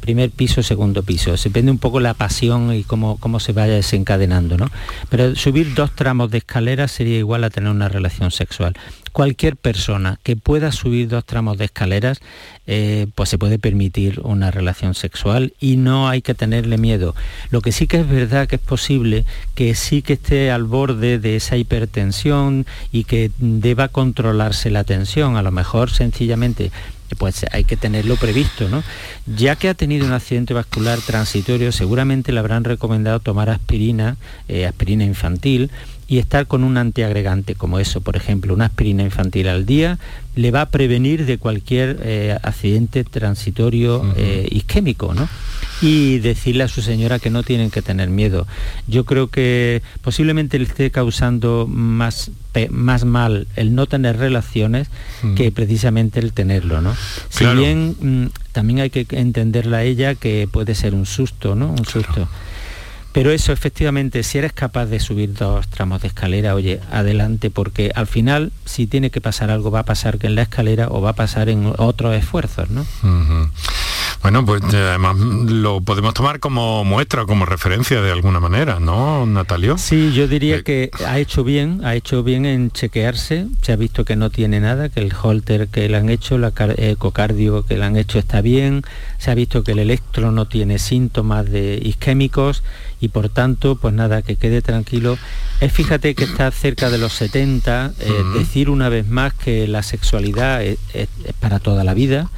[0.05, 1.35] primer piso, segundo piso.
[1.39, 4.71] Se depende un poco la pasión y cómo, cómo se vaya desencadenando, ¿no?
[5.09, 8.75] Pero subir dos tramos de escalera sería igual a tener una relación sexual.
[9.15, 12.19] Cualquier persona que pueda subir dos tramos de escaleras,
[12.67, 17.15] eh, pues se puede permitir una relación sexual y no hay que tenerle miedo.
[17.51, 19.25] Lo que sí que es verdad que es posible
[19.55, 25.37] que sí que esté al borde de esa hipertensión y que deba controlarse la tensión.
[25.37, 26.73] A lo mejor sencillamente
[27.15, 28.83] pues hay que tenerlo previsto, ¿no?
[29.27, 34.17] Ya que ha tenido un accidente vascular transitorio, seguramente le habrán recomendado tomar aspirina,
[34.49, 35.71] eh, aspirina infantil,
[36.15, 39.99] y estar con un antiagregante como eso, por ejemplo, una aspirina infantil al día,
[40.37, 45.29] le va a prevenir de cualquier eh, accidente transitorio eh, isquémico, ¿no?
[45.83, 48.47] Y decirle a su señora que no tienen que tener miedo.
[48.87, 52.31] Yo creo que posiblemente le esté causando más,
[52.71, 54.87] más mal el no tener relaciones
[55.35, 56.95] que precisamente el tenerlo, ¿no?
[57.29, 61.73] Si bien mm, también hay que entenderla a ella que puede ser un susto, ¿no?
[61.73, 62.29] Un susto.
[63.15, 67.93] Pero eso efectivamente, si eres capaz de subir dos tramos de escalera, oye, adelante, porque
[67.95, 71.01] al final, si tiene que pasar algo, va a pasar que en la escalera o
[71.01, 72.85] va a pasar en otros esfuerzos, ¿no?
[74.23, 79.27] Bueno, pues eh, además lo podemos tomar como muestra, como referencia de alguna manera, ¿no,
[79.27, 79.77] Natalio?
[79.79, 83.77] Sí, yo diría eh, que ha hecho bien, ha hecho bien en chequearse, se ha
[83.77, 87.77] visto que no tiene nada, que el holter que le han hecho, la ecocardio que
[87.77, 88.83] le han hecho está bien,
[89.19, 92.63] se ha visto que el electro no tiene síntomas de isquémicos
[93.01, 95.19] y por tanto, pues nada, que quede tranquilo.
[95.61, 99.83] Es fíjate que está cerca de los 70, eh, decir una vez más que la
[99.83, 100.79] sexualidad es
[101.41, 102.31] para toda la vida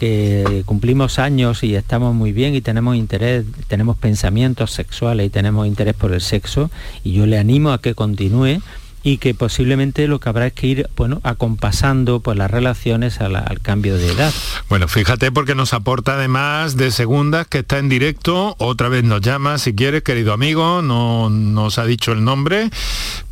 [0.00, 5.66] que cumplimos años y estamos muy bien y tenemos interés, tenemos pensamientos sexuales y tenemos
[5.66, 6.70] interés por el sexo
[7.04, 8.62] y yo le animo a que continúe
[9.02, 13.60] y que posiblemente lo que habrá es que ir bueno acompasando pues las relaciones al
[13.60, 14.32] cambio de edad.
[14.68, 18.56] Bueno fíjate porque nos aporta además de segundas que está en directo.
[18.58, 20.82] Otra vez nos llama si quieres querido amigo.
[20.82, 22.70] No nos ha dicho el nombre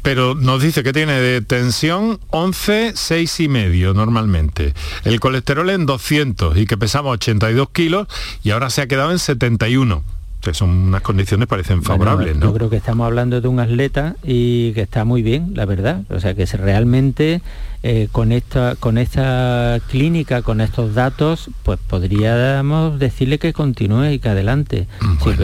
[0.03, 4.73] pero nos dice que tiene de tensión 11 6 y medio normalmente.
[5.05, 8.09] El colesterol en 200 y que pesamos 82 kilos
[8.43, 12.47] y ahora se ha quedado en 71 que son unas condiciones parecen favorables, ¿no?
[12.47, 16.03] Yo creo que estamos hablando de un atleta y que está muy bien, la verdad.
[16.11, 17.43] O sea, que realmente
[17.83, 24.19] eh, con, esta, con esta clínica, con estos datos, pues podríamos decirle que continúe y
[24.19, 24.87] que adelante.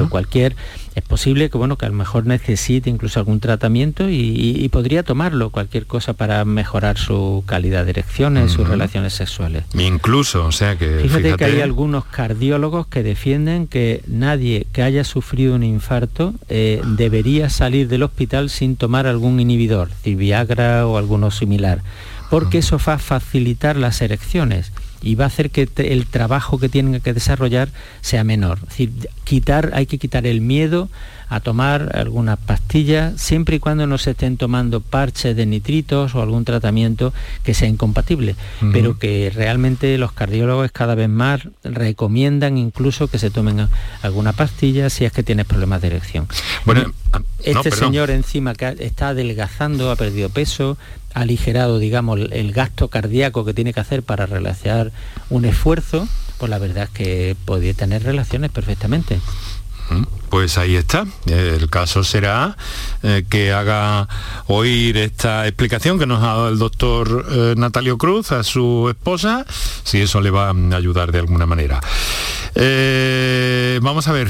[0.09, 0.57] cualquier
[0.94, 5.50] es posible que bueno que a lo mejor necesite incluso algún tratamiento y, podría tomarlo
[5.50, 9.64] cualquier cosa para mejorar su calidad de erecciones, sus relaciones sexuales.
[9.74, 15.04] Incluso, o sea que fíjate, que hay algunos cardiólogos que defienden que nadie que haya
[15.04, 21.30] sufrido un infarto eh, debería salir del hospital sin tomar algún inhibidor, Viagra o alguno
[21.30, 21.83] similar,
[22.30, 24.72] porque eso va a facilitar las erecciones
[25.04, 27.68] y va a hacer que el trabajo que tienen que desarrollar
[28.00, 28.58] sea menor.
[28.62, 28.90] Es decir,
[29.24, 30.88] quitar, hay que quitar el miedo
[31.28, 36.22] a tomar algunas pastillas siempre y cuando no se estén tomando parches de nitritos o
[36.22, 38.37] algún tratamiento que sea incompatible,
[38.72, 43.68] pero que realmente los cardiólogos cada vez más recomiendan incluso que se tomen
[44.02, 46.28] alguna pastilla si es que tienes problemas de erección.
[46.64, 50.76] Bueno, ah, este señor encima que está adelgazando, ha perdido peso,
[51.14, 54.92] ha aligerado, digamos, el gasto cardíaco que tiene que hacer para realizar
[55.30, 56.08] un esfuerzo,
[56.38, 59.20] pues la verdad es que podría tener relaciones perfectamente.
[60.35, 61.07] Pues ahí está.
[61.27, 62.57] El caso será
[63.05, 64.09] eh, que haga
[64.49, 69.47] oír esta explicación que nos ha dado el doctor eh, Natalio Cruz a su esposa,
[69.85, 71.81] si eso le va a ayudar de alguna manera.
[72.57, 74.29] Eh, vamos a ver,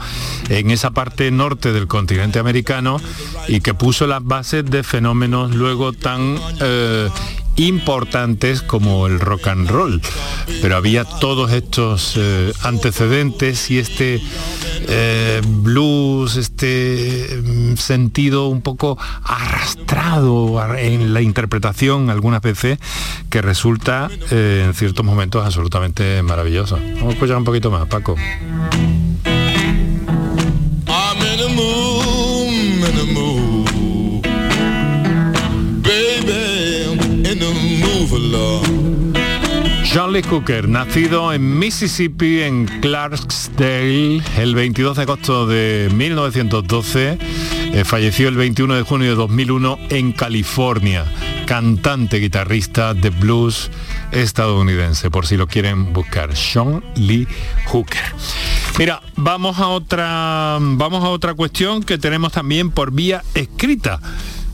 [0.50, 3.02] en esa parte norte del continente americano
[3.50, 6.40] y que puso las bases de fenómenos luego tan
[7.56, 10.02] importantes como el rock and roll.
[10.62, 14.22] Pero había todos estos eh, antecedentes y este
[14.88, 22.80] eh, blues, este mm, sentido un poco arrastrado en la interpretación algunas veces
[23.30, 26.78] que resulta eh, en ciertos momentos absolutamente maravilloso.
[26.96, 28.16] Vamos a escuchar un poquito más, Paco.
[39.96, 47.18] John Lee Cooker, nacido en Mississippi, en Clarksdale, el 22 de agosto de 1912,
[47.72, 51.06] eh, falleció el 21 de junio de 2001 en California,
[51.46, 53.72] cantante, guitarrista de blues
[54.12, 57.26] estadounidense, por si lo quieren buscar, John Lee
[57.68, 58.04] Hooker.
[58.78, 64.02] Mira, vamos a otra, vamos a otra cuestión que tenemos también por vía escrita.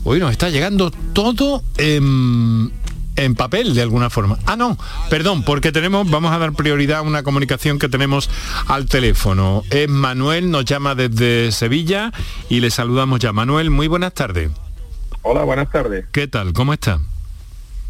[0.04, 2.70] Hoy nos está llegando todo en
[3.16, 4.38] en papel de alguna forma.
[4.46, 4.76] Ah, no,
[5.10, 8.30] perdón, porque tenemos, vamos a dar prioridad a una comunicación que tenemos
[8.68, 9.62] al teléfono.
[9.70, 12.12] Es Manuel, nos llama desde Sevilla
[12.48, 13.32] y le saludamos ya.
[13.32, 14.50] Manuel, muy buenas tardes.
[15.22, 16.06] Hola, buenas tardes.
[16.12, 16.52] ¿Qué tal?
[16.52, 17.00] ¿Cómo está?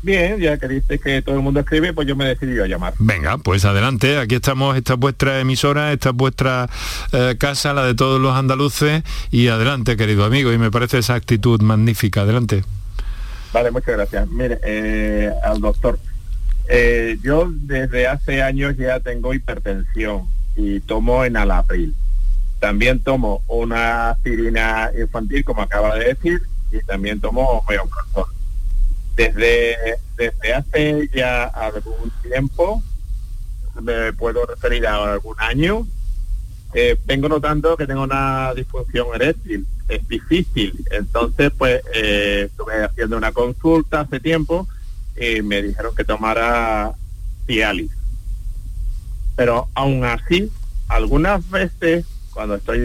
[0.02, 2.94] Bien, ya que dice que todo el mundo escribe, pues yo me decidí a llamar.
[2.98, 6.68] Venga, pues adelante, aquí estamos, esta es vuestra emisora, esta es vuestra
[7.12, 11.14] eh, casa, la de todos los andaluces, y adelante, querido amigo, y me parece esa
[11.14, 12.64] actitud magnífica, adelante.
[13.52, 14.28] Vale, muchas gracias.
[14.28, 15.98] Mire, eh, al doctor,
[16.68, 20.26] eh, yo desde hace años ya tengo hipertensión
[20.56, 21.94] y tomo en alapril.
[22.60, 26.40] También tomo una aspirina infantil, como acaba de decir,
[26.70, 28.24] y también tomo homeoprazol.
[29.16, 29.76] Desde,
[30.16, 32.82] desde hace ya algún tiempo,
[33.82, 35.86] me puedo referir a algún año,
[36.74, 40.84] eh, vengo notando que tengo una disfunción eréctil, es difícil.
[40.90, 44.66] Entonces, pues eh, estuve haciendo una consulta hace tiempo
[45.16, 46.92] y me dijeron que tomara
[47.46, 47.90] Cialis.
[49.36, 50.50] Pero aún así,
[50.88, 52.80] algunas veces cuando estoy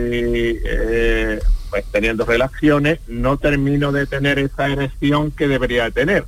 [0.65, 6.25] eh, pues teniendo relaciones, no termino de tener esa erección que debería tener.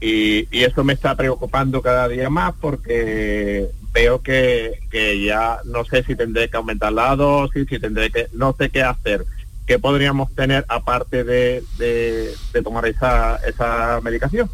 [0.00, 4.78] Y, y, eso me está preocupando cada día más porque veo que,
[5.24, 8.82] ya no sé si tendré que aumentar la dosis, si tendré que, no sé qué
[8.82, 9.24] hacer.
[9.66, 14.48] ¿Qué podríamos tener aparte de, de, tomar esa, esa medicación?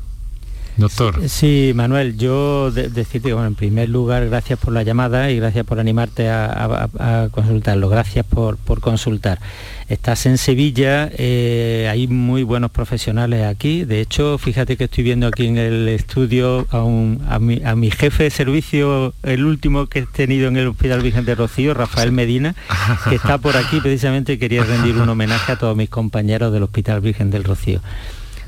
[0.76, 1.28] Doctor.
[1.28, 5.64] Sí, Manuel, yo decirte que, bueno, en primer lugar, gracias por la llamada y gracias
[5.64, 7.88] por animarte a, consultarlo.
[7.88, 9.38] Gracias por, por, consultar.
[9.88, 13.84] Estás en Sevilla, eh, hay muy buenos profesionales aquí.
[13.84, 17.90] De hecho, fíjate que estoy viendo aquí en el estudio a, a, mi, a mi
[17.90, 22.10] jefe de servicio, el último que he tenido en el Hospital Virgen de Rocío, Rafael
[22.10, 22.54] Medina,
[23.08, 23.80] que está por aquí.
[23.80, 27.80] Precisamente quería rendir un homenaje a todos mis compañeros del Hospital Virgen del Rocío.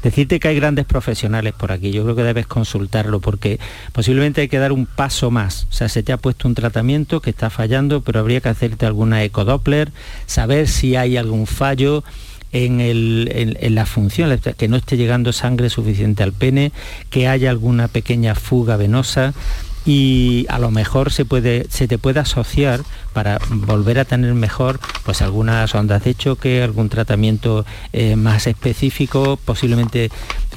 [0.07, 3.59] Decirte que hay grandes profesionales por aquí, yo creo que debes consultarlo porque
[3.93, 5.67] posiblemente hay que dar un paso más.
[5.69, 8.87] O sea, se te ha puesto un tratamiento que está fallando, pero habría que hacerte
[8.87, 9.91] alguna ecodoppler,
[10.27, 12.05] saber si hay algún fallo
[12.53, 16.71] en, en, la función, que no esté llegando sangre suficiente al pene,
[17.11, 19.35] que haya alguna pequeña fuga venosa
[19.87, 22.81] y a lo mejor se, puede, se te puede asociar
[23.13, 29.39] para volver a tener mejor pues algunas ondas de choque, algún tratamiento eh, más específico,
[29.43, 30.11] posiblemente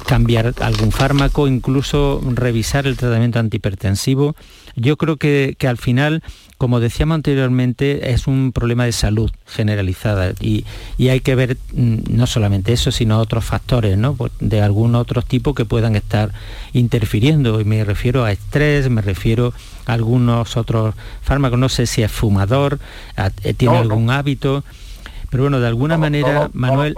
[0.06, 4.34] cambiar algún fármaco, incluso revisar el tratamiento antihipertensivo.
[4.74, 6.22] Yo creo que, que al final
[6.60, 10.66] como decíamos anteriormente, es un problema de salud generalizada y,
[11.08, 14.12] hay que ver mm, no solamente eso, sino otros factores ¿no?
[14.12, 16.34] Pues de algún otro tipo que puedan estar
[16.74, 17.62] interfiriendo.
[17.62, 19.54] Y me refiero a estrés, me refiero
[19.86, 22.78] a algunos otros fármacos, no sé si es fumador,
[23.16, 24.62] eh, tiene algún hábito.
[25.30, 26.94] Pero bueno, de alguna manera, Manuel...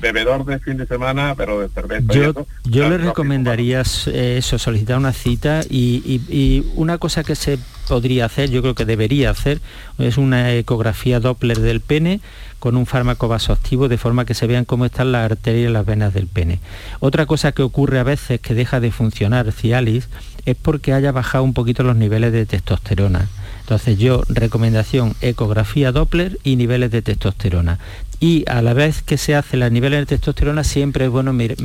[0.00, 2.12] bebedor de fin de semana, pero de cerveza.
[2.12, 7.58] Yo, yo le recomendaría eso, solicitar una cita y, una cosa que se
[7.88, 9.60] podría hacer, yo creo que debería hacer,
[9.98, 12.20] es una ecografía Doppler del pene
[12.58, 15.86] con un fármaco vasoactivo de forma que se vean cómo están las arterias y las
[15.86, 16.60] venas del pene.
[17.00, 20.08] Otra cosa que ocurre a veces que deja de funcionar Cialis
[20.44, 23.28] es porque haya bajado un poquito los niveles de testosterona.
[23.70, 27.78] Entonces yo, recomendación, ecografía Doppler y niveles de testosterona.
[28.18, 31.56] Y a la vez que se hace los niveles de testosterona, siempre es bueno medir,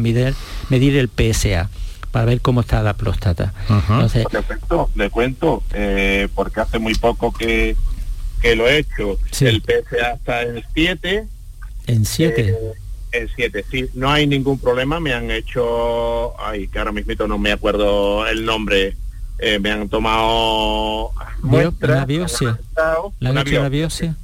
[0.69, 1.67] medir el PSA
[2.11, 3.55] para ver cómo está la próstata.
[4.93, 7.75] le cuento, eh, porque hace muy poco que,
[8.39, 9.17] que lo he hecho.
[9.41, 11.27] El PSA está en 7.
[11.87, 12.49] ¿En 7?
[12.49, 12.57] Eh,
[13.13, 13.85] en 7, sí.
[13.95, 14.99] No hay ningún problema.
[14.99, 16.39] Me han hecho...
[16.39, 18.95] Ay, que ahora mismo no me acuerdo el nombre
[19.39, 21.11] eh, me han tomado
[21.41, 21.99] muestras.
[21.99, 22.59] ¿La biopsia?
[23.19, 24.15] ¿La han hecho la biopsia?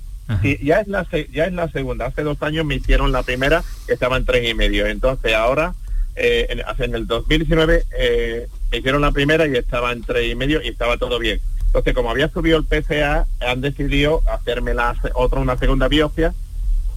[0.42, 2.06] Sí, ya es la ya es la segunda.
[2.06, 4.86] Hace dos años me hicieron la primera, que estaba en tres y medio.
[4.86, 5.74] Entonces ahora,
[6.16, 10.62] eh, en, el 2019, eh, me hicieron la primera y estaba en tres y medio
[10.62, 11.42] y estaba todo bien.
[11.66, 16.34] Entonces, como había subido el PCA, han decidido hacerme la otra, una segunda biopsia,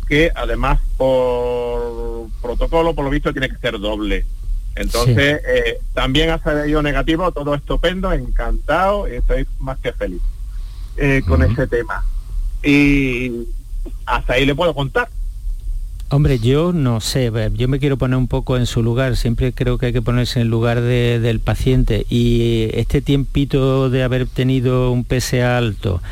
[0.09, 4.27] que además por protocolo, por lo visto, tiene que ser doble.
[4.77, 10.20] Entonces, eh, también ha salido negativo, todo estupendo, encantado, y estoy más que feliz
[10.97, 12.05] eh, con ese tema.
[12.62, 13.47] Y
[14.07, 15.09] hasta ahí le puedo contar.
[16.11, 19.79] Hombre, yo no sé, yo me quiero poner un poco en su lugar, siempre creo
[19.79, 24.93] que hay que ponerse en el lugar del paciente y este tiempito de haber tenido
[24.93, 26.03] un PSA alto,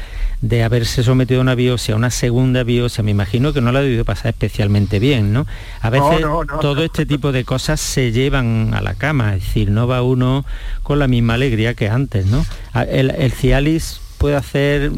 [0.42, 3.82] de haberse sometido a una biopsia, una segunda biopsia, me imagino que no la ha
[3.82, 5.46] debido pasar especialmente bien, ¿no?
[5.80, 6.26] A veces
[6.60, 10.44] todo este tipo de cosas se llevan a la cama, es decir, no va uno
[10.82, 12.44] con la misma alegría que antes, ¿no?
[12.74, 14.90] El, el Cialis puede hacer,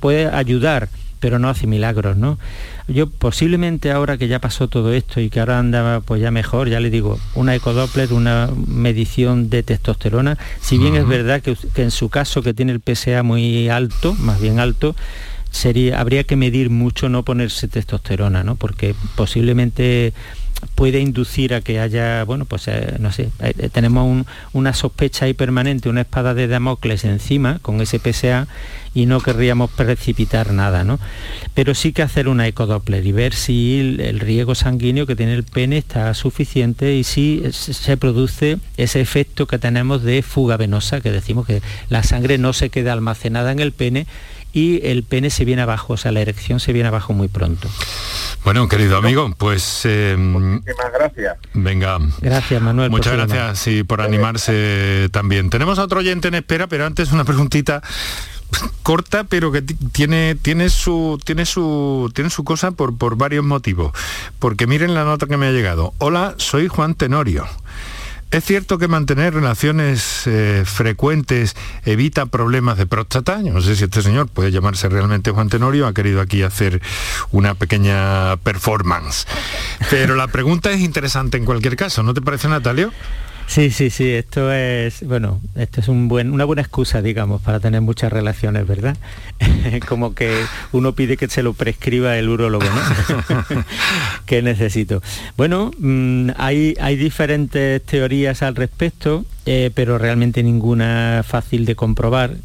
[0.00, 0.88] puede ayudar,
[1.20, 2.38] pero no hace milagros, ¿no?
[2.88, 6.68] Yo posiblemente ahora que ya pasó todo esto y que ahora anda pues ya mejor,
[6.68, 11.82] ya le digo, una ecodoppler, una medición de testosterona, si bien es verdad que, que,
[11.82, 14.96] en su caso que tiene el PSA muy alto, más bien alto,
[15.50, 18.54] sería, habría que medir mucho no ponerse testosterona, ¿no?
[18.56, 20.12] Porque posiblemente
[20.74, 25.34] puede inducir a que haya, bueno, pues eh, no sé, eh, tenemos una sospecha ahí
[25.34, 28.48] permanente, una espada de Damocles encima con ese PSA
[28.94, 30.98] y no querríamos precipitar nada, ¿no?
[31.54, 35.44] Pero sí que hacer una ecodoppler y ver si el, riego sanguíneo que tiene el
[35.44, 41.12] pene está suficiente y si se produce ese efecto que tenemos de fuga venosa, que
[41.12, 44.06] decimos que la sangre no se queda almacenada en el pene
[44.52, 47.68] y el pene se viene abajo, o sea, la erección se viene abajo muy pronto.
[48.44, 49.82] Bueno, querido amigo, pues...
[49.84, 51.36] Eh, Muchísimas gracias.
[51.54, 51.98] Venga.
[52.20, 52.90] Gracias, Manuel.
[52.90, 55.50] Muchas gracias sí, por animarse también.
[55.50, 57.82] Tenemos a otro oyente en espera, pero antes una preguntita
[58.82, 63.92] corta pero que tiene tiene su tiene su tiene su cosa por por varios motivos
[64.38, 67.46] porque miren la nota que me ha llegado hola soy Juan Tenorio
[68.30, 73.42] ¿Es cierto que mantener relaciones eh, frecuentes evita problemas de próstata?
[73.42, 76.80] Yo no sé si este señor puede llamarse realmente Juan Tenorio, ha querido aquí hacer
[77.32, 79.26] una pequeña performance.
[79.90, 82.92] Pero la pregunta es interesante en cualquier caso, ¿no te parece, Natalio?
[83.50, 87.58] Sí, sí, sí, esto es, bueno, esto es un buen, una buena excusa, digamos, para
[87.58, 88.96] tener muchas relaciones, ¿verdad?
[89.88, 90.32] Como que
[90.70, 93.64] uno pide que se lo prescriba el urólogo, ¿no?
[94.26, 95.02] ¿Qué necesito?
[95.36, 99.24] Bueno, mm, hay, hay diferentes teorías al respecto.
[99.46, 102.36] Eh, pero realmente ninguna fácil de comprobar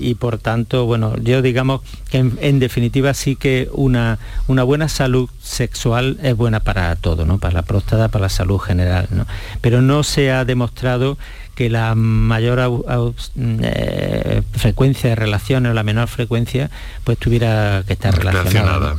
[0.00, 4.18] y, por tanto, bueno, yo digamos que en, definitiva sí que una,
[4.48, 7.38] una buena salud sexual es buena para todo, ¿no?
[7.38, 9.26] Para la próstata, para la salud general, ¿no?
[9.60, 11.18] Pero no se ha demostrado
[11.54, 12.84] que la mayor
[13.36, 16.70] eh, frecuencia de relaciones o la menor frecuencia
[17.04, 18.96] pues tuviera que estar relacionada.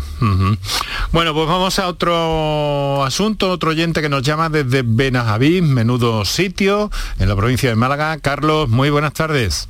[1.11, 6.89] Bueno, pues vamos a otro asunto, otro oyente que nos llama desde Benajaví, menudo sitio,
[7.19, 8.17] en la provincia de Málaga.
[8.19, 9.67] Carlos, muy buenas tardes.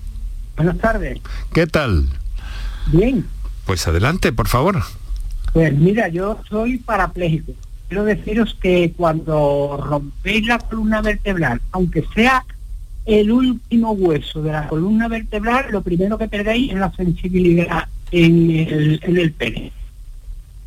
[0.56, 1.20] Buenas tardes.
[1.53, 2.06] ¿Qué tal?
[2.88, 3.26] Bien.
[3.66, 4.84] Pues adelante, por favor.
[5.53, 7.53] Pues mira, yo soy parapléjico.
[7.88, 12.43] Quiero deciros que cuando rompéis la columna vertebral, aunque sea
[13.05, 18.51] el último hueso de la columna vertebral, lo primero que perdéis es la sensibilidad en
[18.51, 19.71] el, en el pene.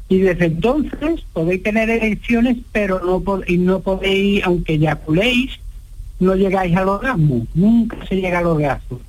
[0.08, 5.58] Y desde entonces podéis tener erecciones, pero no, podéis, no podéis, aunque eyaculéis,
[6.20, 9.00] no llegáis al orgasmo, nunca se llega al orgasmo.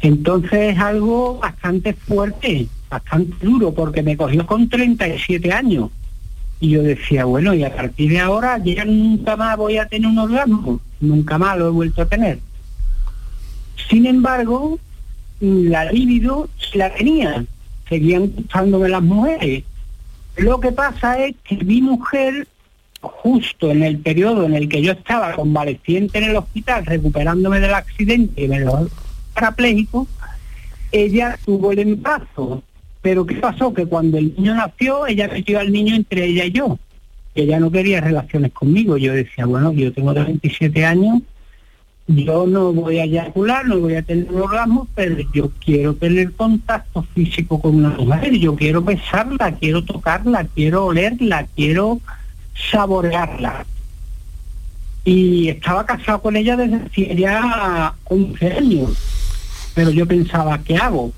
[0.00, 5.90] Entonces es algo bastante fuerte, bastante duro, porque me cogió con 37 años.
[6.60, 10.08] Y yo decía, bueno, y a partir de ahora ya nunca más voy a tener
[10.08, 12.40] un orgasmo, nunca más lo he vuelto a tener.
[13.88, 14.78] Sin embargo,
[15.40, 17.44] la libido la tenía,
[17.88, 19.64] seguían gustándome las mujeres.
[20.36, 22.46] Lo que pasa es que mi mujer,
[23.00, 27.74] justo en el periodo en el que yo estaba convaleciente en el hospital, recuperándome del
[27.74, 28.88] accidente y me lo
[29.34, 30.06] parapléjico,
[30.90, 32.62] ella tuvo el embarazo
[33.02, 33.72] pero ¿qué pasó?
[33.72, 36.78] Que cuando el niño nació, ella metió al niño entre ella y yo.
[37.34, 38.96] Ella no quería relaciones conmigo.
[38.96, 41.22] Yo decía, bueno, yo tengo 27 años,
[42.08, 47.02] yo no voy a eyacular, no voy a tener orgasmo, pero yo quiero tener contacto
[47.14, 52.00] físico con una mujer, yo quiero besarla, quiero tocarla, quiero olerla, quiero
[52.70, 53.66] saborearla.
[55.04, 58.90] Y estaba casado con ella desde hacía ya 11 años,
[59.74, 61.12] pero yo pensaba, ¿qué hago?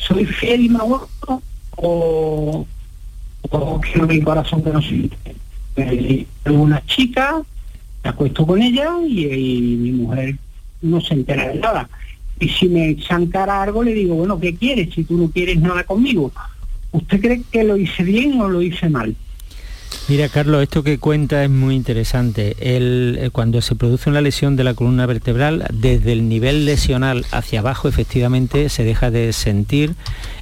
[0.00, 1.42] Soy fiel y me aguanto
[1.76, 2.66] o,
[3.50, 5.16] o quiero mi corazón que no siente.
[5.74, 7.40] Tengo una chica,
[8.02, 10.36] me acuesto con ella y, mi mujer
[10.82, 11.88] no se entera de nada.
[12.38, 15.84] Y si me chancara algo, le digo, bueno, ¿qué quieres si tú no quieres nada
[15.84, 16.32] conmigo?
[16.92, 19.14] ¿Usted cree que lo hice bien o lo hice mal?
[20.08, 22.56] Mira, Carlos, esto que cuenta es muy interesante.
[22.58, 27.24] El, eh, cuando se produce una lesión de la columna vertebral, desde el nivel lesional
[27.30, 29.94] hacia abajo, efectivamente, se deja de sentir.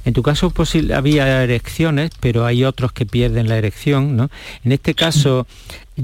[0.05, 0.51] En tu caso
[0.95, 4.15] había erecciones, pero hay otros que pierden la erección.
[4.15, 4.29] ¿no?
[4.63, 5.45] En este caso,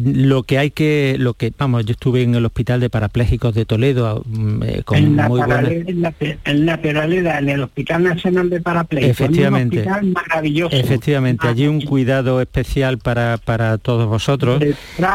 [0.03, 3.65] lo que hay que lo que vamos yo estuve en el hospital de parapléjicos de
[3.65, 8.49] Toledo mm, eh, con en la muy buena en la, la en el hospital nacional
[8.49, 10.75] de parapléjicos efectivamente un hospital maravilloso.
[10.75, 14.61] Efectivamente allí un cuidado especial para, para todos vosotros.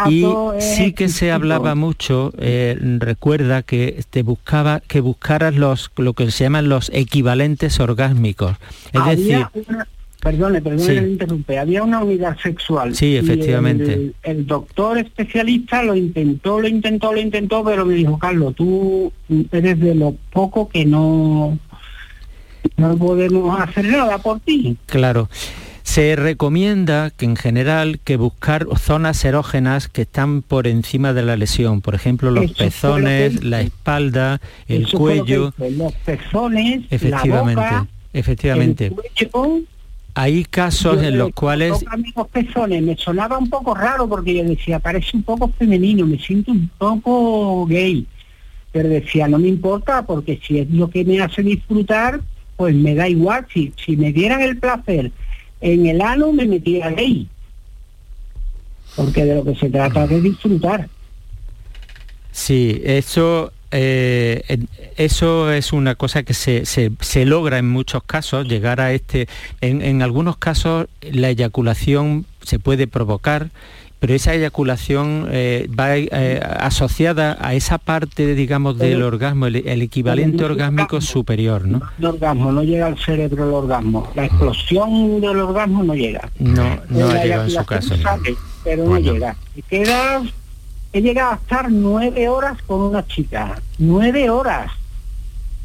[0.08, 0.26] Y
[0.58, 6.30] sí que se hablaba mucho eh, recuerda que te buscaba que buscaras los lo que
[6.30, 8.56] se llaman los equivalentes orgásmicos.
[8.92, 9.46] Es decir
[10.20, 11.58] Perdone, perdone interrumpe.
[11.58, 12.94] Había una unidad sexual.
[12.94, 14.12] Sí, efectivamente.
[14.22, 19.12] el, doctor especialista lo intentó, lo intentó, lo intentó, pero me dijo, Carlos, tú
[19.50, 21.58] eres de lo poco que no,
[22.76, 24.76] no podemos hacer nada por ti.
[24.86, 25.28] Claro.
[25.82, 31.36] Se recomienda que en general que buscar zonas erógenas que están por encima de la
[31.36, 35.52] lesión, por ejemplo los pezones, la espalda, el cuello.
[35.58, 38.86] los pezones, efectivamente, la boca, efectivamente.
[38.86, 39.62] El cuello,
[40.14, 41.84] hay casos en los cuales...
[41.90, 46.18] Amigos pezones, me sonaba un poco raro porque yo decía, parece un poco femenino, me
[46.18, 48.06] siento un poco gay.
[48.72, 52.20] Pero decía, no me importa porque si es lo que me hace disfrutar,
[52.56, 53.46] pues me da igual.
[53.52, 55.10] Si, si me dieran el placer
[55.60, 57.28] en el ano, me metía gay.
[58.96, 60.88] Porque de lo que se trata es de disfrutar.
[62.32, 64.66] Sí, eso eh,
[64.96, 69.28] eso es una cosa que se, se, logra en muchos casos, llegar a este...
[69.60, 73.50] En, algunos casos la eyaculación se puede provocar,
[74.00, 80.44] pero esa eyaculación eh, va eh, asociada a esa parte, digamos, del orgasmo, el, equivalente
[80.44, 81.82] orgásmico superior, ¿no?
[81.98, 84.10] El orgasmo, no llega al cerebro el orgasmo.
[84.14, 86.30] La explosión del orgasmo no llega.
[86.38, 87.94] No, no ha llegado en su caso.
[88.64, 89.36] pero no llega.
[89.54, 90.22] Y queda
[90.92, 94.72] he llegado a estar nueve horas con una chica, nueve horas.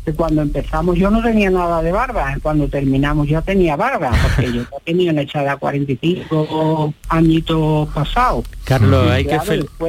[0.04, 4.54] Que cuando empezamos yo no tenía nada de barba, cuando terminamos ya tenía barba, porque
[4.54, 8.46] yo tenía una echada 45 añitos pasados.
[8.66, 9.40] Carlos, hay que,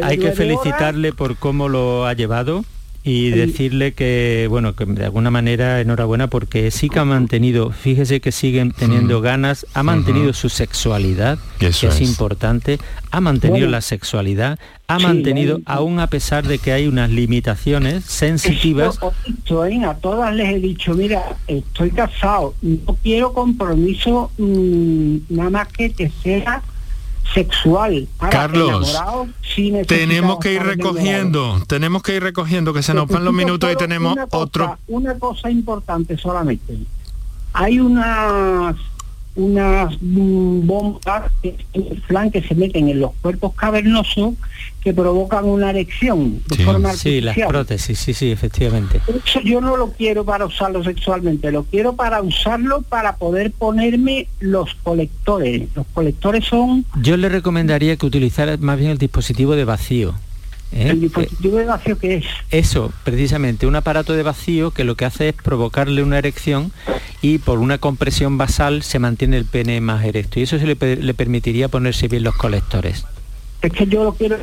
[0.03, 2.65] hay que felicitarle por cómo lo ha llevado
[3.07, 8.21] y decirle que, bueno, que de alguna manera enhorabuena porque sí que ha mantenido, fíjese
[8.21, 12.81] que siguen teniendo ganas, ha mantenido su sexualidad, que es, importante,
[13.13, 18.99] ha mantenido la sexualidad, ha mantenido, aún a pesar de que hay unas limitaciones sensitivas.
[18.99, 19.85] ¿eh?
[19.87, 25.93] a todas les he dicho, mira, estoy casado, no quiero compromiso mm, nada más que
[25.93, 26.61] que sea
[27.35, 28.09] sexual.
[28.31, 28.97] Carlos,
[29.87, 33.77] tenemos que ir recogiendo, tenemos que ir recogiendo, que se nos van los minutos y
[33.77, 34.79] tenemos otro.
[34.89, 36.79] Una cosa importante solamente.
[37.53, 38.77] Hay unas
[39.37, 41.31] unas bombas
[42.07, 44.35] flan que se meten en los cuerpos cavernosos
[44.83, 49.01] que provocan una erección de forma Sí, las prótesis, sí, sí, efectivamente.
[49.25, 54.29] Eso yo no lo quiero para usarlo sexualmente, lo quiero para usarlo para poder ponerme
[54.41, 55.69] los colectores.
[55.75, 56.85] Los colectores son...
[57.03, 60.15] Yo le recomendaría que utilizara más bien el dispositivo de vacío.
[60.77, 60.91] ¿Eh?
[60.91, 62.27] ¿El dispositivo de vacío qué es?
[62.51, 66.71] Eso, precisamente, un aparato de vacío que lo que hace es provocarle una erección
[67.23, 70.97] y por una compresión basal se mantiene el pene más erecto y eso se le,
[70.97, 73.07] le permitiría ponerse bien los colectores.
[73.63, 74.37] Es que yo lo quiero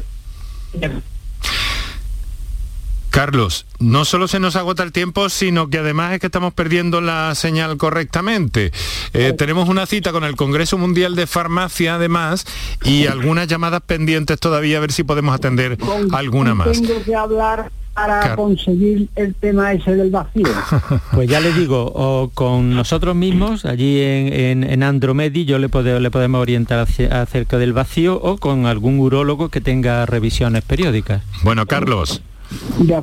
[3.13, 6.99] Carlos, no solo se nos agota el tiempo, sino que además es que estamos perdiendo
[6.99, 8.71] la señal correctamente.
[9.13, 12.43] Eh, tenemos una cita con el Congreso Mundial de Farmacia, además,
[12.83, 15.77] y algunas llamadas pendientes todavía, a ver si podemos atender
[16.11, 16.81] alguna más.
[16.81, 20.47] Tengo que hablar para conseguir el tema ese del vacío.
[21.11, 26.11] Pues ya le digo, o con nosotros mismos, allí en, en, Andromedi, yo le, le
[26.11, 31.21] podemos orientar acerca del vacío o con algún urólogo que tenga revisiones periódicas.
[31.43, 32.23] Bueno, Carlos.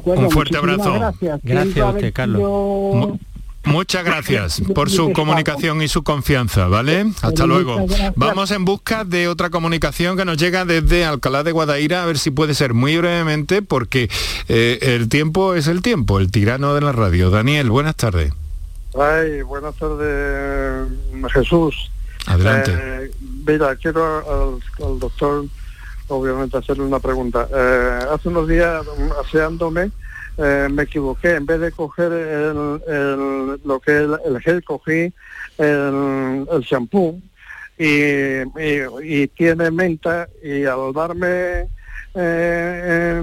[0.04, 0.94] Un fuerte abrazo.
[0.94, 3.18] Gracias, gracias a usted, Carlos.
[3.64, 7.12] Muchas gracias por su comunicación y su confianza, ¿vale?
[7.20, 7.86] Hasta luego.
[8.16, 12.18] Vamos en busca de otra comunicación que nos llega desde Alcalá de Guadaira, a ver
[12.18, 14.08] si puede ser muy brevemente, porque
[14.48, 17.28] eh, el tiempo es el tiempo, el tirano de la radio.
[17.30, 18.32] Daniel, buenas tardes.
[18.98, 20.88] Ay, buenas tardes,
[21.32, 21.90] Jesús.
[22.26, 22.72] Adelante.
[22.74, 23.10] Eh,
[23.46, 25.44] mira, quiero al doctor
[26.10, 27.48] obviamente hacerle una pregunta.
[27.52, 28.84] Eh, hace unos días,
[29.24, 29.90] aseándome,
[30.38, 31.34] eh, me equivoqué.
[31.34, 35.12] En vez de coger el, lo que el, el gel, cogí
[35.58, 37.20] el, el shampoo
[37.78, 41.68] y, tiene menta y al darme
[42.14, 43.22] eh,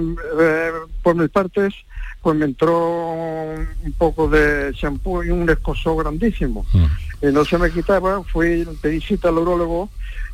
[1.02, 1.74] por mis partes
[2.22, 6.66] pues me entró un poco de champú y un escozo grandísimo.
[6.72, 7.26] Mm.
[7.26, 9.88] Y no se me quitaba, fui, pedí cita al urologo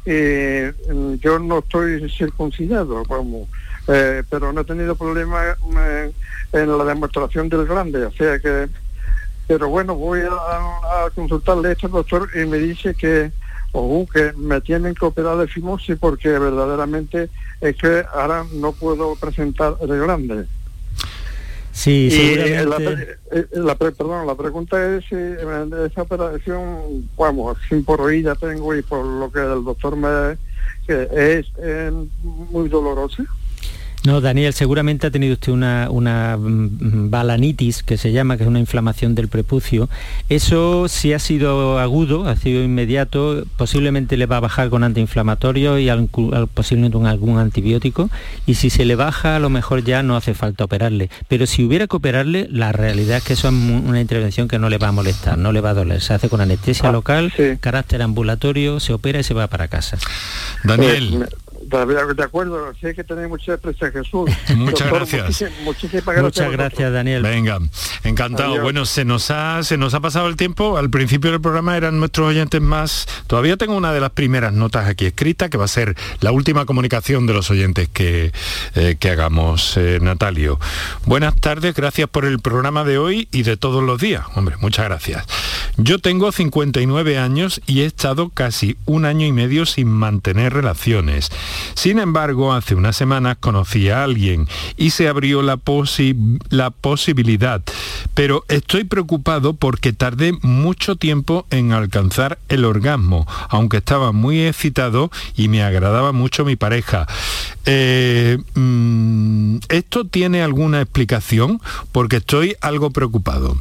[0.06, 3.48] y yo no estoy circuncidado, vamos,
[3.88, 5.56] eh, pero no he tenido problema
[6.52, 8.68] en la demostración del grande, o sea que,
[9.46, 13.32] pero bueno, voy a, consultarle a este doctor y me dice que,
[13.72, 17.30] oh, que me tienen que operar de fimosis porque verdaderamente
[17.60, 20.46] es que ahora no puedo presentar el grande.
[21.74, 22.64] Sí, eh,
[23.52, 28.82] la, perdón, la pregunta es si esa operación, vamos, sin por hoy ya tengo y
[28.82, 30.38] por lo que el doctor me...
[30.86, 31.46] que es
[32.22, 33.24] muy dolorosa.
[34.04, 38.48] No, Daniel, seguramente ha tenido usted una, una mm, balanitis, que se llama, que es
[38.48, 39.88] una inflamación del prepucio.
[40.28, 45.78] Eso, si ha sido agudo, ha sido inmediato, posiblemente le va a bajar con antiinflamatorio
[45.78, 45.88] y
[46.52, 48.10] posiblemente con algún antibiótico.
[48.44, 51.08] Y si se le baja, a lo mejor ya no hace falta operarle.
[51.28, 54.68] Pero si hubiera que operarle, la realidad es que eso es una intervención que no
[54.68, 56.02] le va a molestar, no le va a doler.
[56.02, 59.96] Se hace con anestesia ah, local, carácter ambulatorio, se opera y se va para casa.
[60.62, 61.26] Daniel.
[61.68, 64.30] De acuerdo, sé que tenéis mucha expresión, Jesús.
[64.56, 65.44] Muchas gracias.
[65.62, 66.22] Muchísimas, gracias.
[66.22, 67.22] Muchas gracias, Daniel.
[67.22, 67.58] Venga,
[68.02, 68.60] encantado.
[68.60, 70.76] Bueno, se nos ha se nos ha pasado el tiempo.
[70.76, 73.06] Al principio del programa eran nuestros oyentes más.
[73.26, 76.66] Todavía tengo una de las primeras notas aquí escrita, que va a ser la última
[76.66, 78.32] comunicación de los oyentes que,
[78.74, 80.58] eh, que hagamos, eh, Natalio.
[81.06, 84.24] Buenas tardes, gracias por el programa de hoy y de todos los días.
[84.34, 85.24] Hombre, muchas gracias.
[85.76, 91.30] Yo tengo 59 años y he estado casi un año y medio sin mantener relaciones.
[91.74, 97.62] Sin embargo, hace unas semanas conocí a alguien y se abrió la, posibilidad,
[98.14, 105.10] pero estoy preocupado porque tardé mucho tiempo en alcanzar el orgasmo, aunque estaba muy excitado
[105.36, 107.06] y me agradaba mucho mi pareja.
[107.66, 111.60] Eh, mm, ¿Esto tiene alguna explicación?
[111.92, 113.56] Porque estoy algo preocupado.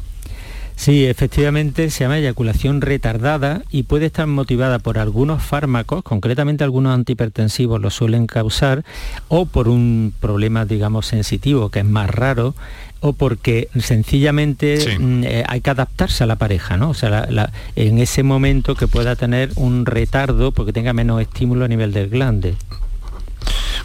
[0.76, 6.93] Sí, efectivamente se llama eyaculación retardada y puede estar motivada por algunos fármacos, concretamente algunos
[6.93, 8.84] antihipertensivos lo suelen causar,
[9.28, 12.55] o por un problema, digamos, sensitivo, que es más raro,
[13.03, 16.89] o porque sencillamente mm, eh, hay que adaptarse a la pareja, ¿no?
[16.89, 17.28] O sea,
[17.76, 22.09] en ese momento que pueda tener un retardo porque tenga menos estímulo a nivel del
[22.09, 22.55] glande.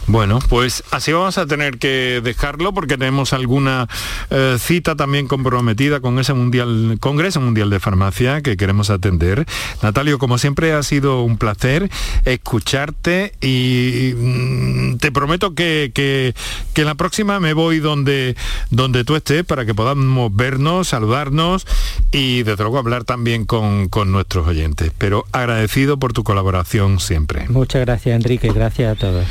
[0.07, 3.87] Bueno, pues así vamos a tener que dejarlo porque tenemos alguna
[4.29, 9.45] eh, cita también comprometida con ese mundial, Congreso Mundial de Farmacia que queremos atender.
[9.81, 11.89] Natalio, como siempre ha sido un placer
[12.25, 16.33] escucharte y mm, te prometo que, que,
[16.79, 18.37] la próxima me voy donde,
[18.69, 21.67] donde tú estés para que podamos vernos, saludarnos
[22.13, 24.93] y desde luego hablar también con, con nuestros oyentes.
[24.97, 27.47] Pero agradecido por tu colaboración siempre.
[27.49, 29.25] Muchas gracias Enrique, gracias a todos.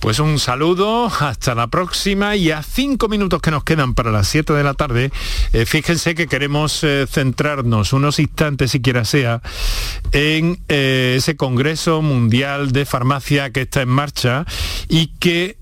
[0.00, 4.28] Pues un saludo, hasta la próxima y a cinco minutos que nos quedan para las
[4.28, 5.10] 7 de la tarde,
[5.52, 9.40] eh, fíjense que queremos eh, centrarnos unos instantes, siquiera sea,
[10.12, 14.44] en eh, ese Congreso Mundial de Farmacia que está en marcha
[14.88, 15.56] y que,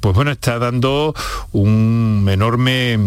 [0.00, 1.14] pues bueno, está dando
[1.52, 2.98] un enorme,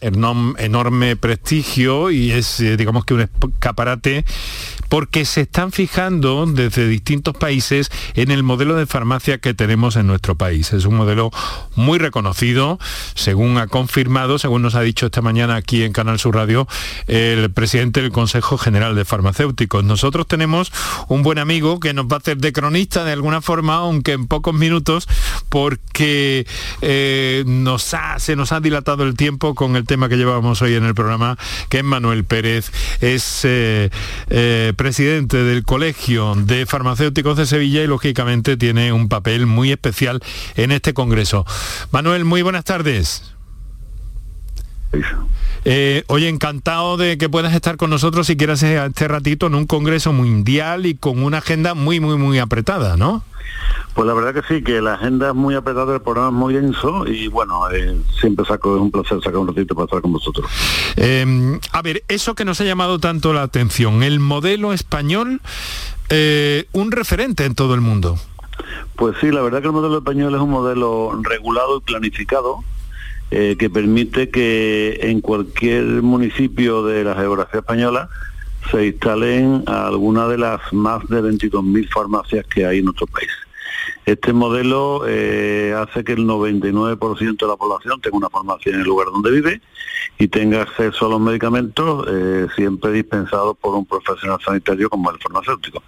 [0.00, 4.24] enorme prestigio y es, digamos que un escaparate
[4.92, 10.06] porque se están fijando desde distintos países en el modelo de farmacia que tenemos en
[10.06, 10.70] nuestro país.
[10.74, 11.30] Es un modelo
[11.76, 12.78] muy reconocido,
[13.14, 16.68] según ha confirmado, según nos ha dicho esta mañana aquí en Canal Sur Radio,
[17.06, 19.82] el presidente del Consejo General de Farmacéuticos.
[19.82, 20.70] Nosotros tenemos
[21.08, 24.26] un buen amigo que nos va a hacer de cronista de alguna forma, aunque en
[24.26, 25.08] pocos minutos,
[25.48, 26.46] porque
[26.82, 30.84] eh, nos se nos ha dilatado el tiempo con el tema que llevábamos hoy en
[30.84, 31.38] el programa,
[31.70, 32.70] que es Manuel Pérez,
[33.00, 33.88] es eh,
[34.28, 40.20] eh, presidente del Colegio de Farmacéuticos de Sevilla y lógicamente tiene un papel muy especial
[40.56, 41.46] en este Congreso.
[41.92, 43.32] Manuel, muy buenas tardes.
[45.64, 49.66] Eh, oye, encantado de que puedas estar con nosotros si quieres este ratito en un
[49.66, 53.22] congreso mundial y con una agenda muy, muy, muy apretada, ¿no?
[53.94, 56.54] Pues la verdad que sí, que la agenda es muy apretada, el programa es muy
[56.54, 60.12] denso y bueno, eh, siempre saco, es un placer sacar un ratito para estar con
[60.12, 60.50] vosotros.
[60.96, 65.42] Em, a ver, eso que nos ha llamado tanto la atención, el modelo español,
[66.08, 68.18] eh, un referente en todo el mundo.
[68.96, 72.64] Pues sí, la verdad que el modelo español es un modelo regulado y planificado,
[73.34, 78.10] eh, que permite que en cualquier municipio de la geografía española
[78.70, 83.30] se instalen alguna de las más de 22.000 farmacias que hay en nuestro país.
[84.04, 88.84] Este modelo eh, hace que el 99% de la población tenga una farmacia en el
[88.84, 89.62] lugar donde vive
[90.18, 95.18] y tenga acceso a los medicamentos eh, siempre dispensados por un profesional sanitario como el
[95.18, 95.82] farmacéutico.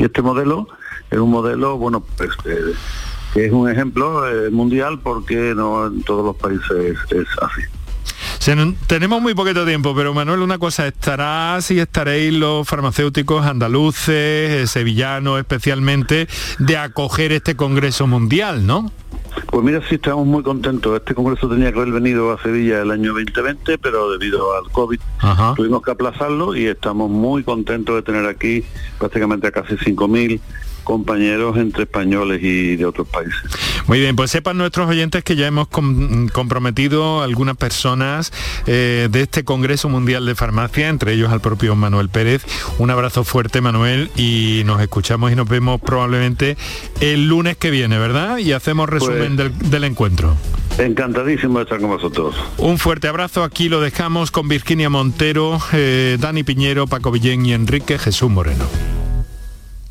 [0.00, 0.66] Y este modelo
[1.12, 2.30] es un modelo, bueno, pues,
[3.44, 7.62] es un ejemplo mundial porque no en todos los países es así.
[8.86, 14.66] tenemos muy poquito tiempo, pero Manuel, una cosa, estará si estaréis los farmacéuticos andaluces, eh,
[14.66, 16.28] sevillanos especialmente,
[16.58, 18.90] de acoger este Congreso Mundial, ¿no?
[19.50, 20.96] Pues mira, sí, estamos muy contentos.
[20.96, 25.00] Este congreso tenía que haber venido a Sevilla el año 2020, pero debido al COVID
[25.56, 28.64] tuvimos que aplazarlo y estamos muy contentos de tener aquí
[28.98, 30.40] prácticamente a casi 5.000
[30.88, 33.38] compañeros entre españoles y de otros países.
[33.86, 38.32] Muy bien, pues sepan nuestros oyentes que ya hemos comprometido algunas personas
[38.66, 42.42] eh, de este Congreso Mundial de Farmacia, entre ellos al propio Manuel Pérez.
[42.78, 46.56] Un abrazo fuerte, Manuel, y nos escuchamos y nos vemos probablemente
[47.02, 48.38] el lunes que viene, ¿verdad?
[48.38, 50.36] Y hacemos resumen pues del, encuentro.
[50.78, 52.34] Encantadísimo de estar con vosotros.
[52.56, 53.42] Un fuerte abrazo.
[53.44, 58.64] Aquí lo dejamos con Virginia Montero, eh, Dani Piñero, Paco Villén y Enrique Jesús Moreno.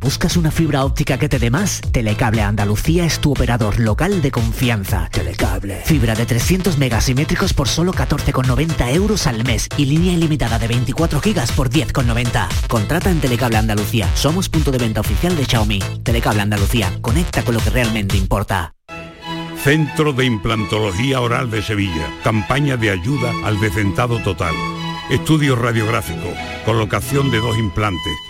[0.00, 1.82] ¿Buscas una fibra óptica que te dé más?
[1.92, 5.10] Telecable Andalucía es tu operador local de confianza.
[5.12, 5.82] Telecable.
[5.84, 11.20] Fibra de 300 megasimétricos por solo 14,90 euros al mes y línea ilimitada de 24
[11.20, 12.48] gigas por 10,90.
[12.66, 14.08] Contrata en Telecable Andalucía.
[14.14, 15.80] Somos punto de venta oficial de Xiaomi.
[16.02, 16.90] Telecable Andalucía.
[17.02, 18.72] Conecta con lo que realmente importa.
[19.62, 22.08] Centro de Implantología Oral de Sevilla.
[22.24, 24.54] Campaña de ayuda al decentado total.
[25.10, 26.32] Estudio radiográfico.
[26.64, 28.29] Colocación de dos implantes